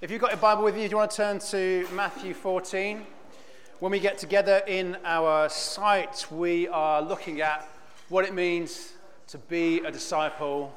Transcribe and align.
If 0.00 0.12
you've 0.12 0.20
got 0.20 0.30
your 0.30 0.38
Bible 0.38 0.62
with 0.62 0.76
you, 0.76 0.84
do 0.84 0.90
you 0.90 0.96
want 0.96 1.10
to 1.10 1.16
turn 1.16 1.38
to 1.40 1.84
Matthew 1.92 2.32
14? 2.32 3.04
When 3.80 3.90
we 3.90 3.98
get 3.98 4.16
together 4.16 4.62
in 4.68 4.96
our 5.04 5.48
site, 5.48 6.24
we 6.30 6.68
are 6.68 7.02
looking 7.02 7.40
at 7.40 7.68
what 8.08 8.24
it 8.24 8.32
means 8.32 8.92
to 9.26 9.38
be 9.38 9.80
a 9.80 9.90
disciple, 9.90 10.72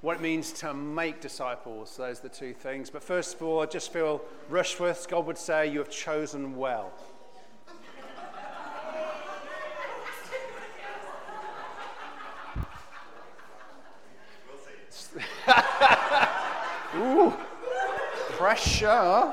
what 0.00 0.16
it 0.16 0.22
means 0.22 0.50
to 0.52 0.72
make 0.72 1.20
disciples. 1.20 1.94
Those 1.98 2.20
are 2.20 2.22
the 2.22 2.28
two 2.30 2.54
things. 2.54 2.88
But 2.88 3.02
first 3.02 3.34
of 3.34 3.42
all, 3.42 3.60
I 3.60 3.66
just 3.66 3.92
feel 3.92 4.22
Rushworth, 4.48 5.10
God 5.10 5.26
would 5.26 5.36
say, 5.36 5.70
you 5.70 5.80
have 5.80 5.90
chosen 5.90 6.56
well. 6.56 6.90
Pressure. 18.52 19.32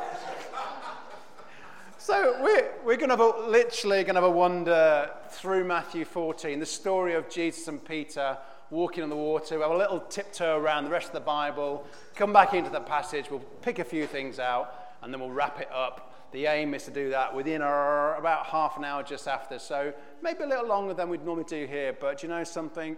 So 1.97 2.37
we're, 2.41 2.71
we're 2.85 2.95
going 2.95 3.09
to 3.09 3.49
literally 3.49 4.03
going 4.05 4.15
to 4.15 4.21
have 4.21 4.23
a 4.23 4.29
wander 4.29 5.09
through 5.31 5.65
Matthew 5.65 6.05
14, 6.05 6.57
the 6.57 6.65
story 6.65 7.15
of 7.15 7.29
Jesus 7.29 7.67
and 7.67 7.83
Peter 7.83 8.37
walking 8.69 9.03
on 9.03 9.09
the 9.09 9.17
water. 9.17 9.59
We'll 9.59 9.67
have 9.67 9.75
a 9.75 9.77
little 9.77 9.99
tiptoe 9.99 10.57
around 10.57 10.85
the 10.85 10.89
rest 10.89 11.07
of 11.07 11.13
the 11.13 11.19
Bible, 11.19 11.85
come 12.15 12.31
back 12.31 12.53
into 12.53 12.69
the 12.69 12.79
passage, 12.79 13.29
we'll 13.29 13.41
pick 13.61 13.79
a 13.79 13.83
few 13.83 14.07
things 14.07 14.39
out, 14.39 14.73
and 15.01 15.13
then 15.13 15.19
we'll 15.19 15.31
wrap 15.31 15.59
it 15.59 15.69
up. 15.69 16.31
The 16.31 16.45
aim 16.45 16.73
is 16.73 16.85
to 16.85 16.91
do 16.91 17.09
that 17.09 17.35
within 17.35 17.61
our, 17.61 18.15
about 18.15 18.45
half 18.45 18.77
an 18.77 18.85
hour 18.85 19.03
just 19.03 19.27
after. 19.27 19.59
So 19.59 19.91
maybe 20.23 20.43
a 20.43 20.47
little 20.47 20.67
longer 20.67 20.93
than 20.93 21.09
we'd 21.09 21.25
normally 21.25 21.43
do 21.43 21.65
here, 21.65 21.91
but 21.91 22.23
you 22.23 22.29
know 22.29 22.45
something? 22.45 22.97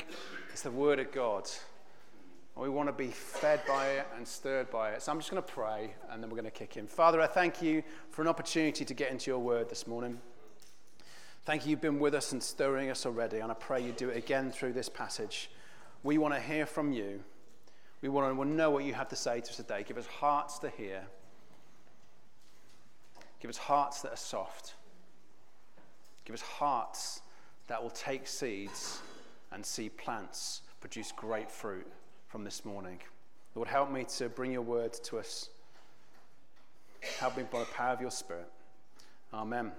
It's 0.51 0.61
the 0.61 0.69
Word 0.69 0.99
of 0.99 1.11
God. 1.11 1.49
We 2.55 2.69
want 2.69 2.89
to 2.89 2.93
be 2.93 3.07
fed 3.07 3.61
by 3.67 3.87
it 3.87 4.07
and 4.15 4.27
stirred 4.27 4.69
by 4.69 4.91
it. 4.91 5.01
So 5.01 5.11
I'm 5.11 5.19
just 5.19 5.31
going 5.31 5.41
to 5.41 5.51
pray 5.51 5.93
and 6.09 6.21
then 6.21 6.29
we're 6.29 6.35
going 6.35 6.45
to 6.45 6.51
kick 6.51 6.77
in. 6.77 6.85
Father, 6.85 7.19
I 7.21 7.27
thank 7.27 7.61
you 7.61 7.81
for 8.11 8.21
an 8.21 8.27
opportunity 8.27 8.85
to 8.85 8.93
get 8.93 9.11
into 9.11 9.31
your 9.31 9.39
word 9.39 9.69
this 9.69 9.87
morning. 9.87 10.19
Thank 11.43 11.65
you, 11.65 11.71
you've 11.71 11.81
been 11.81 11.99
with 11.99 12.13
us 12.13 12.33
and 12.33 12.43
stirring 12.43 12.91
us 12.91 13.05
already, 13.07 13.39
and 13.39 13.51
I 13.51 13.55
pray 13.55 13.83
you 13.83 13.93
do 13.93 14.09
it 14.09 14.17
again 14.17 14.51
through 14.51 14.73
this 14.73 14.89
passage. 14.89 15.49
We 16.03 16.19
want 16.19 16.35
to 16.35 16.39
hear 16.39 16.67
from 16.67 16.91
you. 16.91 17.23
We 18.03 18.09
want 18.09 18.37
to 18.37 18.45
know 18.45 18.69
what 18.69 18.83
you 18.83 18.93
have 18.93 19.09
to 19.09 19.15
say 19.15 19.41
to 19.41 19.49
us 19.49 19.55
today. 19.55 19.83
Give 19.87 19.97
us 19.97 20.05
hearts 20.05 20.59
to 20.59 20.69
hear. 20.69 21.01
Give 23.39 23.49
us 23.49 23.57
hearts 23.57 24.01
that 24.03 24.13
are 24.13 24.17
soft. 24.17 24.75
Give 26.25 26.35
us 26.35 26.41
hearts 26.41 27.21
that 27.67 27.81
will 27.81 27.89
take 27.89 28.27
seeds 28.27 29.01
and 29.51 29.65
see 29.65 29.89
plants 29.89 30.61
produce 30.79 31.11
great 31.11 31.49
fruit 31.49 31.87
from 32.31 32.45
this 32.45 32.63
morning. 32.63 32.97
Lord, 33.55 33.67
help 33.67 33.91
me 33.91 34.05
to 34.15 34.29
bring 34.29 34.53
your 34.53 34.61
word 34.61 34.93
to 34.93 35.19
us. 35.19 35.49
Help 37.19 37.35
me 37.35 37.43
by 37.51 37.59
the 37.59 37.65
power 37.65 37.91
of 37.91 37.99
your 37.99 38.09
Spirit. 38.09 38.47
Amen. 39.33 39.73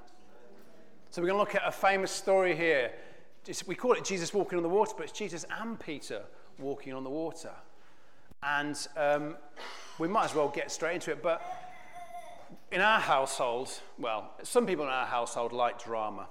So, 1.11 1.23
we're 1.23 1.29
going 1.29 1.39
to 1.39 1.41
look 1.41 1.55
at 1.55 1.67
a 1.67 1.73
famous 1.73 2.11
story 2.11 2.55
here. 2.55 2.93
We 3.67 3.75
call 3.75 3.95
it 3.95 4.05
Jesus 4.05 4.35
walking 4.35 4.59
on 4.59 4.63
the 4.63 4.69
water, 4.69 4.93
but 4.95 5.05
it's 5.05 5.19
Jesus 5.19 5.47
and 5.63 5.81
Peter 5.81 6.25
walking 6.59 6.93
on 6.93 7.05
the 7.05 7.11
water. 7.11 7.53
And 8.43 8.77
um, 8.99 9.37
we 9.99 10.07
might 10.07 10.27
as 10.27 10.35
well 10.35 10.51
get 10.51 10.71
straight 10.71 10.97
into 10.97 11.11
it. 11.11 11.23
But 11.23 11.41
in 12.71 12.83
our 12.83 13.01
household, 13.01 13.71
well, 13.99 14.33
some 14.43 14.67
people 14.67 14.85
in 14.85 14.91
our 14.91 15.07
household 15.07 15.53
like 15.53 15.83
drama, 15.83 16.29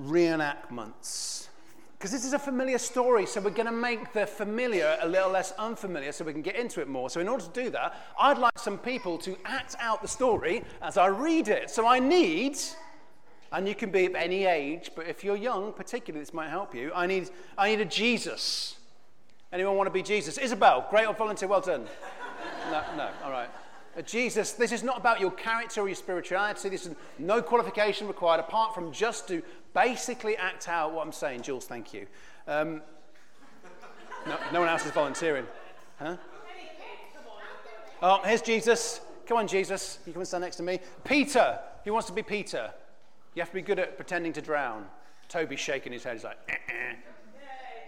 reenactments 0.00 1.48
because 1.96 2.10
this 2.12 2.26
is 2.26 2.34
a 2.34 2.38
familiar 2.38 2.76
story, 2.76 3.24
so 3.24 3.40
we're 3.40 3.48
going 3.48 3.64
to 3.64 3.72
make 3.72 4.12
the 4.12 4.26
familiar 4.26 4.98
a 5.00 5.08
little 5.08 5.30
less 5.30 5.52
unfamiliar 5.52 6.12
so 6.12 6.26
we 6.26 6.32
can 6.32 6.42
get 6.42 6.54
into 6.54 6.82
it 6.82 6.88
more. 6.88 7.08
So, 7.08 7.20
in 7.20 7.28
order 7.28 7.44
to 7.44 7.50
do 7.50 7.70
that, 7.70 7.96
I'd 8.20 8.36
like 8.36 8.58
some 8.58 8.76
people 8.76 9.16
to 9.18 9.34
act 9.46 9.76
out 9.78 10.02
the 10.02 10.08
story 10.08 10.62
as 10.82 10.98
I 10.98 11.06
read 11.06 11.48
it. 11.48 11.70
So, 11.70 11.86
I 11.86 11.98
need, 11.98 12.58
and 13.50 13.66
you 13.66 13.74
can 13.74 13.90
be 13.90 14.04
of 14.04 14.14
any 14.14 14.44
age, 14.44 14.90
but 14.94 15.06
if 15.06 15.24
you're 15.24 15.36
young, 15.36 15.72
particularly, 15.72 16.20
this 16.22 16.34
might 16.34 16.50
help 16.50 16.74
you. 16.74 16.92
I 16.94 17.06
need, 17.06 17.30
I 17.56 17.70
need 17.70 17.80
a 17.80 17.86
Jesus. 17.86 18.76
Anyone 19.50 19.76
want 19.76 19.86
to 19.86 19.92
be 19.92 20.02
Jesus? 20.02 20.36
Isabel, 20.36 20.86
great 20.90 21.06
old 21.06 21.16
volunteer, 21.16 21.48
well 21.48 21.60
done. 21.60 21.86
No, 22.70 22.82
no, 22.96 23.10
all 23.24 23.30
right. 23.30 23.48
Jesus, 24.04 24.52
this 24.52 24.72
is 24.72 24.82
not 24.82 24.98
about 24.98 25.20
your 25.20 25.30
character 25.30 25.80
or 25.80 25.88
your 25.88 25.94
spirituality. 25.94 26.68
This 26.68 26.84
is 26.84 26.94
no 27.18 27.40
qualification 27.40 28.06
required 28.06 28.40
apart 28.40 28.74
from 28.74 28.92
just 28.92 29.28
to 29.28 29.42
basically 29.76 30.36
act 30.38 30.68
out 30.68 30.94
what 30.94 31.06
I'm 31.06 31.12
saying. 31.12 31.42
Jules, 31.42 31.66
thank 31.66 31.92
you. 31.92 32.06
Um, 32.48 32.80
no, 34.26 34.38
no 34.52 34.60
one 34.60 34.68
else 34.68 34.86
is 34.86 34.90
volunteering. 34.92 35.46
Huh? 35.98 36.16
Oh, 38.02 38.20
here's 38.24 38.42
Jesus. 38.42 39.02
Come 39.26 39.36
on, 39.36 39.46
Jesus. 39.46 39.98
You 40.06 40.12
come 40.12 40.20
and 40.20 40.28
stand 40.28 40.42
next 40.42 40.56
to 40.56 40.62
me. 40.62 40.80
Peter. 41.04 41.58
Who 41.84 41.92
wants 41.92 42.08
to 42.08 42.14
be 42.14 42.22
Peter? 42.22 42.70
You 43.34 43.42
have 43.42 43.50
to 43.50 43.54
be 43.54 43.62
good 43.62 43.78
at 43.78 43.96
pretending 43.96 44.32
to 44.32 44.40
drown. 44.40 44.86
Toby's 45.28 45.60
shaking 45.60 45.92
his 45.92 46.02
head. 46.02 46.14
He's 46.14 46.24
like, 46.24 46.38
eh, 46.48 46.54
eh. 46.68 46.94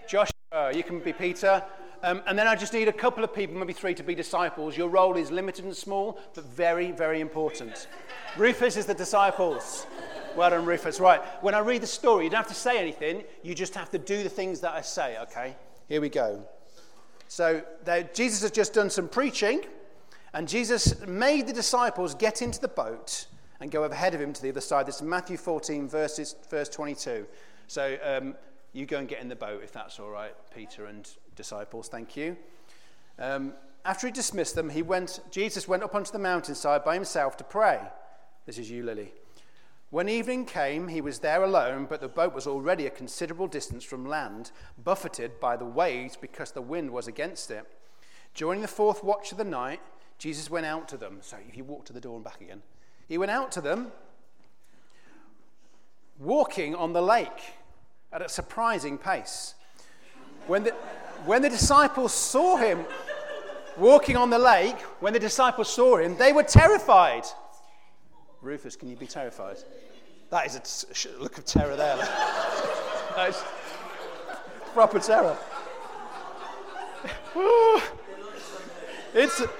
Joshua, 0.08 0.72
you 0.74 0.82
can 0.82 1.00
be 1.00 1.12
Peter. 1.12 1.64
Um, 2.02 2.22
and 2.26 2.38
then 2.38 2.46
I 2.46 2.54
just 2.54 2.72
need 2.72 2.88
a 2.88 2.92
couple 2.92 3.24
of 3.24 3.34
people, 3.34 3.56
maybe 3.56 3.72
three, 3.72 3.94
to 3.94 4.02
be 4.02 4.14
disciples. 4.14 4.76
Your 4.76 4.88
role 4.88 5.16
is 5.16 5.30
limited 5.30 5.64
and 5.64 5.74
small, 5.74 6.20
but 6.34 6.44
very, 6.44 6.92
very 6.92 7.20
important. 7.20 7.88
Rufus 8.36 8.76
is 8.76 8.86
the 8.86 8.94
disciples. 8.94 9.86
Well 10.38 10.50
done, 10.50 10.66
Rufus. 10.66 11.00
Right. 11.00 11.20
When 11.42 11.52
I 11.52 11.58
read 11.58 11.82
the 11.82 11.88
story, 11.88 12.22
you 12.22 12.30
don't 12.30 12.38
have 12.38 12.46
to 12.46 12.54
say 12.54 12.78
anything. 12.78 13.24
You 13.42 13.56
just 13.56 13.74
have 13.74 13.90
to 13.90 13.98
do 13.98 14.22
the 14.22 14.28
things 14.28 14.60
that 14.60 14.72
I 14.72 14.82
say, 14.82 15.18
okay? 15.22 15.56
Here 15.88 16.00
we 16.00 16.08
go. 16.08 16.46
So 17.26 17.60
Jesus 18.14 18.42
has 18.42 18.52
just 18.52 18.72
done 18.72 18.88
some 18.88 19.08
preaching, 19.08 19.62
and 20.34 20.46
Jesus 20.46 21.04
made 21.08 21.48
the 21.48 21.52
disciples 21.52 22.14
get 22.14 22.40
into 22.40 22.60
the 22.60 22.68
boat 22.68 23.26
and 23.58 23.68
go 23.72 23.82
ahead 23.82 24.14
of 24.14 24.20
him 24.20 24.32
to 24.32 24.40
the 24.40 24.50
other 24.50 24.60
side. 24.60 24.86
This 24.86 24.96
is 24.96 25.02
Matthew 25.02 25.36
14, 25.36 25.88
verses, 25.88 26.36
verse 26.48 26.68
22. 26.68 27.26
So 27.66 27.98
um, 28.04 28.36
you 28.72 28.86
go 28.86 28.98
and 28.98 29.08
get 29.08 29.20
in 29.20 29.28
the 29.28 29.34
boat 29.34 29.62
if 29.64 29.72
that's 29.72 29.98
all 29.98 30.10
right, 30.10 30.36
Peter 30.54 30.86
and 30.86 31.10
disciples. 31.34 31.88
Thank 31.88 32.16
you. 32.16 32.36
Um, 33.18 33.54
after 33.84 34.06
he 34.06 34.12
dismissed 34.12 34.54
them, 34.54 34.70
he 34.70 34.82
went, 34.82 35.18
Jesus 35.32 35.66
went 35.66 35.82
up 35.82 35.96
onto 35.96 36.12
the 36.12 36.20
mountainside 36.20 36.84
by 36.84 36.94
himself 36.94 37.36
to 37.38 37.44
pray. 37.44 37.80
This 38.46 38.56
is 38.56 38.70
you, 38.70 38.84
Lily. 38.84 39.12
When 39.90 40.08
evening 40.08 40.44
came, 40.44 40.88
he 40.88 41.00
was 41.00 41.20
there 41.20 41.42
alone, 41.42 41.86
but 41.88 42.02
the 42.02 42.08
boat 42.08 42.34
was 42.34 42.46
already 42.46 42.86
a 42.86 42.90
considerable 42.90 43.46
distance 43.46 43.84
from 43.84 44.04
land, 44.04 44.50
buffeted 44.84 45.40
by 45.40 45.56
the 45.56 45.64
waves 45.64 46.14
because 46.14 46.50
the 46.50 46.60
wind 46.60 46.90
was 46.90 47.08
against 47.08 47.50
it. 47.50 47.64
During 48.34 48.60
the 48.60 48.68
fourth 48.68 49.02
watch 49.02 49.32
of 49.32 49.38
the 49.38 49.44
night, 49.44 49.80
Jesus 50.18 50.50
went 50.50 50.66
out 50.66 50.88
to 50.88 50.98
them. 50.98 51.18
So 51.22 51.38
if 51.48 51.56
you 51.56 51.64
walk 51.64 51.86
to 51.86 51.94
the 51.94 52.02
door 52.02 52.16
and 52.16 52.24
back 52.24 52.42
again, 52.42 52.62
he 53.08 53.16
went 53.16 53.30
out 53.30 53.50
to 53.52 53.62
them, 53.62 53.92
walking 56.18 56.74
on 56.74 56.92
the 56.92 57.00
lake 57.00 57.54
at 58.12 58.20
a 58.20 58.28
surprising 58.28 58.98
pace. 58.98 59.54
When 60.46 60.64
the, 60.64 60.72
when 61.24 61.40
the 61.40 61.48
disciples 61.48 62.12
saw 62.12 62.56
him 62.56 62.84
walking 63.78 64.16
on 64.16 64.28
the 64.28 64.38
lake, 64.38 64.78
when 65.00 65.14
the 65.14 65.18
disciples 65.18 65.72
saw 65.72 65.96
him, 65.96 66.16
they 66.18 66.34
were 66.34 66.42
terrified. 66.42 67.24
Rufus, 68.40 68.76
can 68.76 68.88
you 68.88 68.96
be 68.96 69.06
terrified? 69.06 69.56
That 70.30 70.46
is 70.46 70.54
a 70.56 70.60
t- 70.94 71.08
look 71.18 71.38
of 71.38 71.44
terror 71.44 71.76
there. 71.76 71.96
that 71.96 73.28
is 73.28 73.42
proper 74.72 74.98
terror. 74.98 75.36
it's, 79.14 79.40
a, 79.40 79.50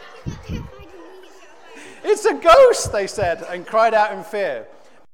it's 2.04 2.24
a 2.24 2.34
ghost, 2.34 2.92
they 2.92 3.06
said, 3.06 3.42
and 3.48 3.66
cried 3.66 3.94
out 3.94 4.12
in 4.12 4.22
fear. 4.22 4.66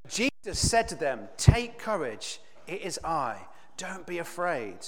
Jesus 0.08 0.58
said 0.58 0.88
to 0.88 0.94
them, 0.94 1.28
Take 1.36 1.78
courage, 1.78 2.40
it 2.66 2.82
is 2.82 2.98
I. 3.04 3.38
Don't 3.76 4.06
be 4.06 4.18
afraid. 4.18 4.78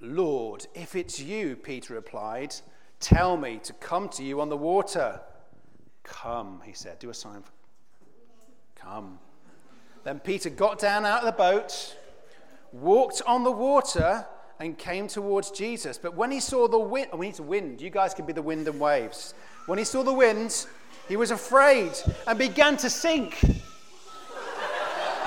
Lord, 0.00 0.66
if 0.74 0.94
it's 0.96 1.20
you, 1.20 1.56
Peter 1.56 1.94
replied, 1.94 2.54
tell 3.00 3.36
me 3.36 3.60
to 3.62 3.72
come 3.74 4.08
to 4.10 4.24
you 4.24 4.40
on 4.40 4.48
the 4.48 4.56
water. 4.56 5.20
Come, 6.02 6.60
he 6.64 6.72
said. 6.72 6.98
Do 6.98 7.10
a 7.10 7.14
sign. 7.14 7.44
Come. 8.82 9.18
Then 10.04 10.18
Peter 10.18 10.50
got 10.50 10.78
down 10.78 11.06
out 11.06 11.20
of 11.20 11.26
the 11.26 11.32
boat, 11.32 11.96
walked 12.72 13.22
on 13.26 13.44
the 13.44 13.52
water, 13.52 14.26
and 14.58 14.76
came 14.76 15.08
towards 15.08 15.50
Jesus. 15.50 15.98
But 15.98 16.16
when 16.16 16.30
he 16.30 16.40
saw 16.40 16.68
the 16.68 16.78
wind, 16.78 17.08
oh, 17.12 17.16
we 17.16 17.26
need 17.26 17.36
to 17.36 17.42
wind. 17.42 17.80
You 17.80 17.90
guys 17.90 18.14
can 18.14 18.26
be 18.26 18.32
the 18.32 18.42
wind 18.42 18.66
and 18.68 18.80
waves. 18.80 19.34
When 19.66 19.78
he 19.78 19.84
saw 19.84 20.02
the 20.02 20.12
wind, 20.12 20.66
he 21.08 21.16
was 21.16 21.30
afraid 21.30 21.92
and 22.26 22.38
began 22.38 22.76
to 22.78 22.90
sink 22.90 23.42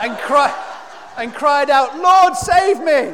and, 0.01 0.17
cry, 0.17 0.53
and 1.17 1.33
cried 1.33 1.69
out, 1.69 1.97
Lord, 1.97 2.35
save 2.35 2.81
me! 2.81 3.13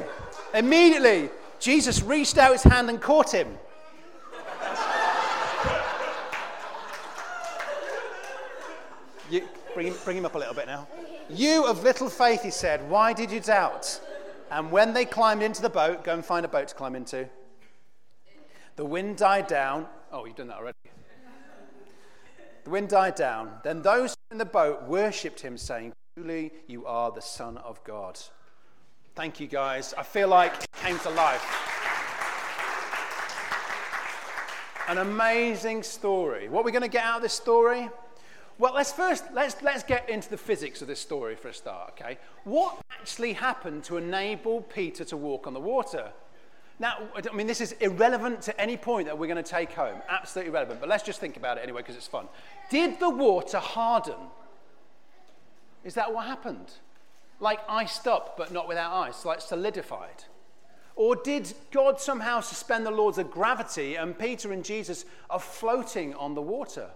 Immediately, 0.54 1.30
Jesus 1.60 2.02
reached 2.02 2.38
out 2.38 2.52
his 2.52 2.64
hand 2.64 2.90
and 2.90 3.00
caught 3.00 3.34
him. 3.34 3.48
You, 9.30 9.48
bring, 9.74 9.88
him, 9.88 9.96
bring 10.04 10.18
him 10.18 10.26
up 10.26 10.36
a 10.36 10.38
little 10.38 10.54
bit 10.54 10.68
now. 10.68 10.88
You 11.30 11.66
of 11.66 11.84
little 11.84 12.10
faith, 12.10 12.44
he 12.44 12.52
said, 12.52 12.90
why 12.90 13.14
did 13.14 13.32
you 13.32 13.40
doubt? 13.40 14.00
And 14.50 14.72
when 14.72 14.94
they 14.94 15.06
climbed 15.06 15.42
into 15.42 15.62
the 15.62 15.70
boat, 15.70 16.04
go 16.04 16.14
and 16.14 16.26
find 16.26 16.46
a 16.46 16.50
boat 16.50 16.68
to 16.68 16.76
climb 16.76 16.96
into. 16.96 17.30
The 18.76 18.86
wind 18.86 19.18
died 19.18 19.48
down, 19.48 19.88
Oh, 20.14 20.26
you've 20.26 20.36
done 20.36 20.48
that 20.48 20.58
already. 20.58 20.78
The 22.66 22.70
wind 22.70 22.90
died 22.90 23.16
down. 23.16 23.54
Then 23.64 23.82
those 23.82 24.16
in 24.30 24.38
the 24.38 24.46
boat 24.46 24.84
worshipped 24.84 25.40
him, 25.40 25.58
saying, 25.58 25.94
Truly, 26.16 26.52
you 26.68 26.86
are 26.86 27.12
the 27.12 27.22
Son 27.22 27.58
of 27.58 27.82
God. 27.86 28.20
Thank 29.16 29.40
you, 29.40 29.48
guys. 29.48 29.94
I 29.98 30.04
feel 30.04 30.28
like 30.28 30.54
it 30.54 30.72
came 30.84 31.00
to 31.00 31.10
life. 31.10 31.44
An 34.90 34.98
amazing 34.98 35.84
story. 35.84 36.50
What 36.50 36.62
are 36.62 36.64
we 36.64 36.72
going 36.72 36.82
to 36.82 36.90
get 36.90 37.06
out 37.06 37.18
of 37.18 37.22
this 37.22 37.34
story? 37.34 37.90
Well, 38.62 38.76
let's 38.76 38.92
first 38.92 39.24
let's 39.34 39.60
let's 39.64 39.82
get 39.82 40.08
into 40.08 40.30
the 40.30 40.38
physics 40.38 40.84
of 40.84 40.88
this 40.88 41.00
story 41.00 41.36
for 41.36 41.48
a 41.48 41.54
start, 41.54 41.94
okay? 41.94 42.20
What 42.44 42.78
actually 42.92 43.34
happened 43.34 43.84
to 43.86 43.98
enable 43.98 44.62
Peter 44.62 45.04
to 45.06 45.18
walk 45.18 45.48
on 45.48 45.56
the 45.56 45.60
water? 45.60 46.12
Now, 46.78 47.10
I 47.16 47.34
mean, 47.34 47.48
this 47.48 47.60
is 47.60 47.72
irrelevant 47.74 48.44
to 48.44 48.62
any 48.62 48.78
point 48.78 49.08
that 49.08 49.18
we're 49.18 49.26
going 49.26 49.44
to 49.44 49.50
take 49.50 49.72
home. 49.72 50.00
Absolutely 50.08 50.52
irrelevant. 50.52 50.80
But 50.80 50.90
let's 50.90 51.02
just 51.02 51.20
think 51.20 51.38
about 51.38 51.58
it 51.58 51.62
anyway 51.62 51.82
because 51.82 51.96
it's 51.96 52.06
fun. 52.06 52.28
Did 52.70 53.00
the 53.00 53.10
water 53.10 53.58
harden? 53.58 54.30
Is 55.84 55.96
that 55.96 56.14
what 56.14 56.28
happened? 56.28 56.72
Like 57.40 57.62
iced 57.68 58.06
up, 58.08 58.38
but 58.38 58.54
not 58.54 58.68
without 58.68 58.94
ice, 58.94 59.26
like 59.26 59.42
solidified? 59.42 60.26
Or 60.96 61.16
did 61.16 61.52
God 61.72 62.00
somehow 62.00 62.42
suspend 62.42 62.86
the 62.86 62.92
laws 62.92 63.18
of 63.18 63.32
gravity 63.32 63.96
and 63.96 64.18
Peter 64.18 64.54
and 64.54 64.64
Jesus 64.64 65.06
are 65.32 65.40
floating 65.40 66.14
on 66.14 66.36
the 66.36 66.44
water? 66.44 66.92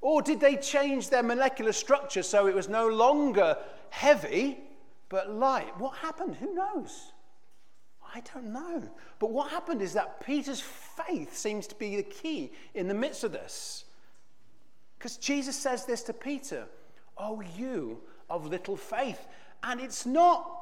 Or 0.00 0.22
did 0.22 0.40
they 0.40 0.56
change 0.56 1.10
their 1.10 1.22
molecular 1.22 1.72
structure 1.72 2.22
so 2.22 2.46
it 2.46 2.54
was 2.54 2.68
no 2.68 2.88
longer 2.88 3.56
heavy 3.90 4.58
but 5.08 5.30
light? 5.30 5.78
What 5.78 5.96
happened? 5.96 6.36
Who 6.36 6.54
knows? 6.54 7.12
I 8.14 8.22
don't 8.34 8.52
know. 8.52 8.82
But 9.18 9.30
what 9.30 9.50
happened 9.50 9.82
is 9.82 9.92
that 9.92 10.24
Peter's 10.24 10.60
faith 10.60 11.36
seems 11.36 11.66
to 11.68 11.74
be 11.74 11.96
the 11.96 12.02
key 12.02 12.52
in 12.74 12.88
the 12.88 12.94
midst 12.94 13.24
of 13.24 13.32
this. 13.32 13.84
Because 14.98 15.16
Jesus 15.16 15.56
says 15.56 15.84
this 15.84 16.02
to 16.04 16.12
Peter 16.12 16.66
Oh, 17.18 17.42
you 17.56 18.00
of 18.30 18.46
little 18.46 18.76
faith. 18.76 19.26
And 19.62 19.80
it's 19.80 20.06
not 20.06 20.59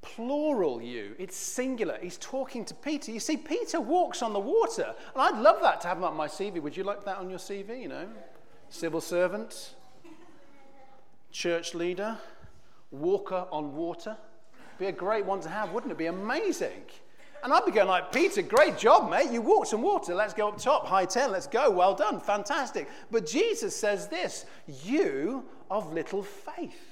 plural 0.00 0.80
you, 0.80 1.14
it's 1.18 1.36
singular. 1.36 1.98
He's 2.00 2.18
talking 2.18 2.64
to 2.64 2.74
Peter. 2.74 3.10
You 3.10 3.20
see, 3.20 3.36
Peter 3.36 3.80
walks 3.80 4.22
on 4.22 4.32
the 4.32 4.40
water. 4.40 4.94
And 5.14 5.22
I'd 5.22 5.40
love 5.40 5.60
that 5.62 5.80
to 5.82 5.88
have 5.88 6.02
on 6.02 6.16
my 6.16 6.28
CV. 6.28 6.62
Would 6.62 6.76
you 6.76 6.84
like 6.84 7.04
that 7.04 7.18
on 7.18 7.28
your 7.30 7.38
CV? 7.38 7.82
You 7.82 7.88
know, 7.88 8.08
civil 8.68 9.00
servant, 9.00 9.74
church 11.30 11.74
leader, 11.74 12.16
walker 12.90 13.46
on 13.50 13.74
water. 13.74 14.16
Be 14.78 14.86
a 14.86 14.92
great 14.92 15.24
one 15.24 15.40
to 15.40 15.48
have, 15.48 15.72
wouldn't 15.72 15.92
it? 15.92 15.98
Be 15.98 16.06
amazing. 16.06 16.82
And 17.42 17.52
I'd 17.52 17.64
be 17.64 17.70
going 17.70 17.88
like, 17.88 18.12
Peter, 18.12 18.42
great 18.42 18.76
job, 18.76 19.10
mate. 19.10 19.30
You 19.30 19.42
walked 19.42 19.68
some 19.68 19.82
water. 19.82 20.14
Let's 20.14 20.34
go 20.34 20.48
up 20.48 20.58
top. 20.58 20.86
High 20.86 21.04
10. 21.04 21.30
Let's 21.30 21.46
go. 21.46 21.70
Well 21.70 21.94
done. 21.94 22.20
Fantastic. 22.20 22.88
But 23.10 23.26
Jesus 23.26 23.76
says 23.76 24.08
this 24.08 24.46
You 24.82 25.44
of 25.70 25.92
little 25.92 26.22
faith. 26.22 26.87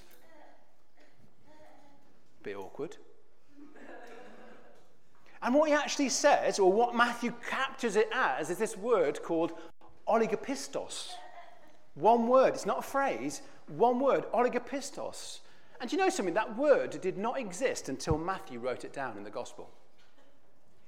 Bit 2.47 2.57
awkward. 2.57 2.97
And 5.43 5.53
what 5.53 5.69
he 5.69 5.75
actually 5.75 6.11
says, 6.11 6.61
or 6.61 6.73
what 6.73 6.95
Matthew 6.95 7.33
captures 7.51 7.97
it 7.97 8.09
as, 8.15 8.51
is 8.51 8.59
this 8.59 8.77
word 8.77 9.21
called 9.21 9.51
oligopistos. 10.07 11.09
One 11.95 12.29
word. 12.29 12.55
It's 12.55 12.65
not 12.65 12.79
a 12.79 12.83
phrase. 12.83 13.43
One 13.67 13.99
word. 13.99 14.27
Oligopistos. 14.33 15.41
And 15.81 15.91
you 15.91 15.99
know 15.99 16.09
something? 16.09 16.35
That 16.35 16.57
word 16.57 17.01
did 17.01 17.19
not 17.19 17.41
exist 17.41 17.89
until 17.89 18.17
Matthew 18.17 18.61
wrote 18.61 18.85
it 18.85 18.93
down 18.93 19.17
in 19.17 19.25
the 19.25 19.31
gospel. 19.31 19.69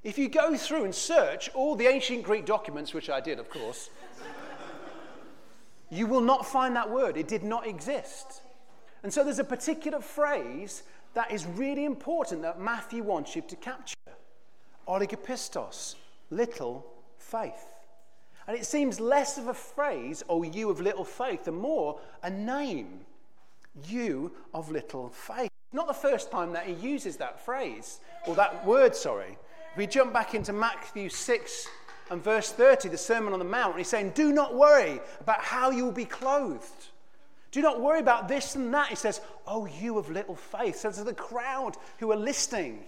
If 0.04 0.16
you 0.16 0.28
go 0.28 0.56
through 0.56 0.84
and 0.84 0.94
search 0.94 1.50
all 1.54 1.74
the 1.74 1.88
ancient 1.88 2.22
Greek 2.22 2.46
documents, 2.46 2.94
which 2.94 3.10
I 3.10 3.20
did, 3.20 3.40
of 3.40 3.50
course, 3.50 3.90
you 5.90 6.06
will 6.06 6.20
not 6.20 6.46
find 6.46 6.76
that 6.76 6.88
word. 6.88 7.16
It 7.16 7.26
did 7.26 7.42
not 7.42 7.66
exist. 7.66 8.42
And 9.02 9.12
so 9.12 9.24
there's 9.24 9.38
a 9.38 9.44
particular 9.44 10.00
phrase 10.00 10.82
that 11.18 11.32
is 11.32 11.46
really 11.46 11.84
important 11.84 12.42
that 12.42 12.60
Matthew 12.60 13.02
wants 13.02 13.34
you 13.34 13.42
to 13.42 13.56
capture 13.56 13.96
oligopistos, 14.86 15.96
little 16.30 16.86
faith. 17.16 17.66
And 18.46 18.56
it 18.56 18.64
seems 18.64 19.00
less 19.00 19.36
of 19.36 19.48
a 19.48 19.54
phrase, 19.54 20.22
oh, 20.28 20.44
you 20.44 20.70
of 20.70 20.80
little 20.80 21.04
faith, 21.04 21.48
and 21.48 21.58
more 21.58 21.98
a 22.22 22.30
name 22.30 23.00
you 23.88 24.30
of 24.54 24.70
little 24.70 25.08
faith. 25.08 25.50
Not 25.72 25.88
the 25.88 25.92
first 25.92 26.30
time 26.30 26.52
that 26.52 26.68
he 26.68 26.74
uses 26.74 27.16
that 27.16 27.44
phrase, 27.44 27.98
or 28.28 28.36
that 28.36 28.64
word, 28.64 28.94
sorry. 28.94 29.36
If 29.72 29.76
we 29.76 29.88
jump 29.88 30.12
back 30.12 30.36
into 30.36 30.52
Matthew 30.52 31.08
6 31.08 31.66
and 32.12 32.22
verse 32.22 32.52
30, 32.52 32.90
the 32.90 32.96
Sermon 32.96 33.32
on 33.32 33.40
the 33.40 33.44
Mount, 33.44 33.76
he's 33.76 33.88
saying, 33.88 34.12
Do 34.14 34.32
not 34.32 34.54
worry 34.54 35.00
about 35.20 35.40
how 35.40 35.72
you 35.72 35.84
will 35.84 35.90
be 35.90 36.04
clothed. 36.04 36.90
Do 37.50 37.62
not 37.62 37.80
worry 37.80 38.00
about 38.00 38.28
this 38.28 38.54
and 38.54 38.72
that. 38.74 38.88
He 38.88 38.96
says, 38.96 39.20
Oh, 39.46 39.66
you 39.66 39.98
of 39.98 40.10
little 40.10 40.36
faith. 40.36 40.76
So 40.76 40.92
to 40.92 41.04
the 41.04 41.14
crowd 41.14 41.76
who 41.98 42.12
are 42.12 42.16
listening, 42.16 42.84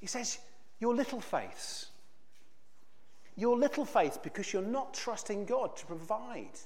he 0.00 0.06
says, 0.06 0.38
Your 0.80 0.94
little 0.94 1.20
faiths. 1.20 1.86
Your 3.36 3.56
little 3.56 3.84
faith 3.84 4.18
because 4.22 4.52
you're 4.52 4.62
not 4.62 4.92
trusting 4.94 5.46
God 5.46 5.76
to 5.76 5.86
provide 5.86 6.58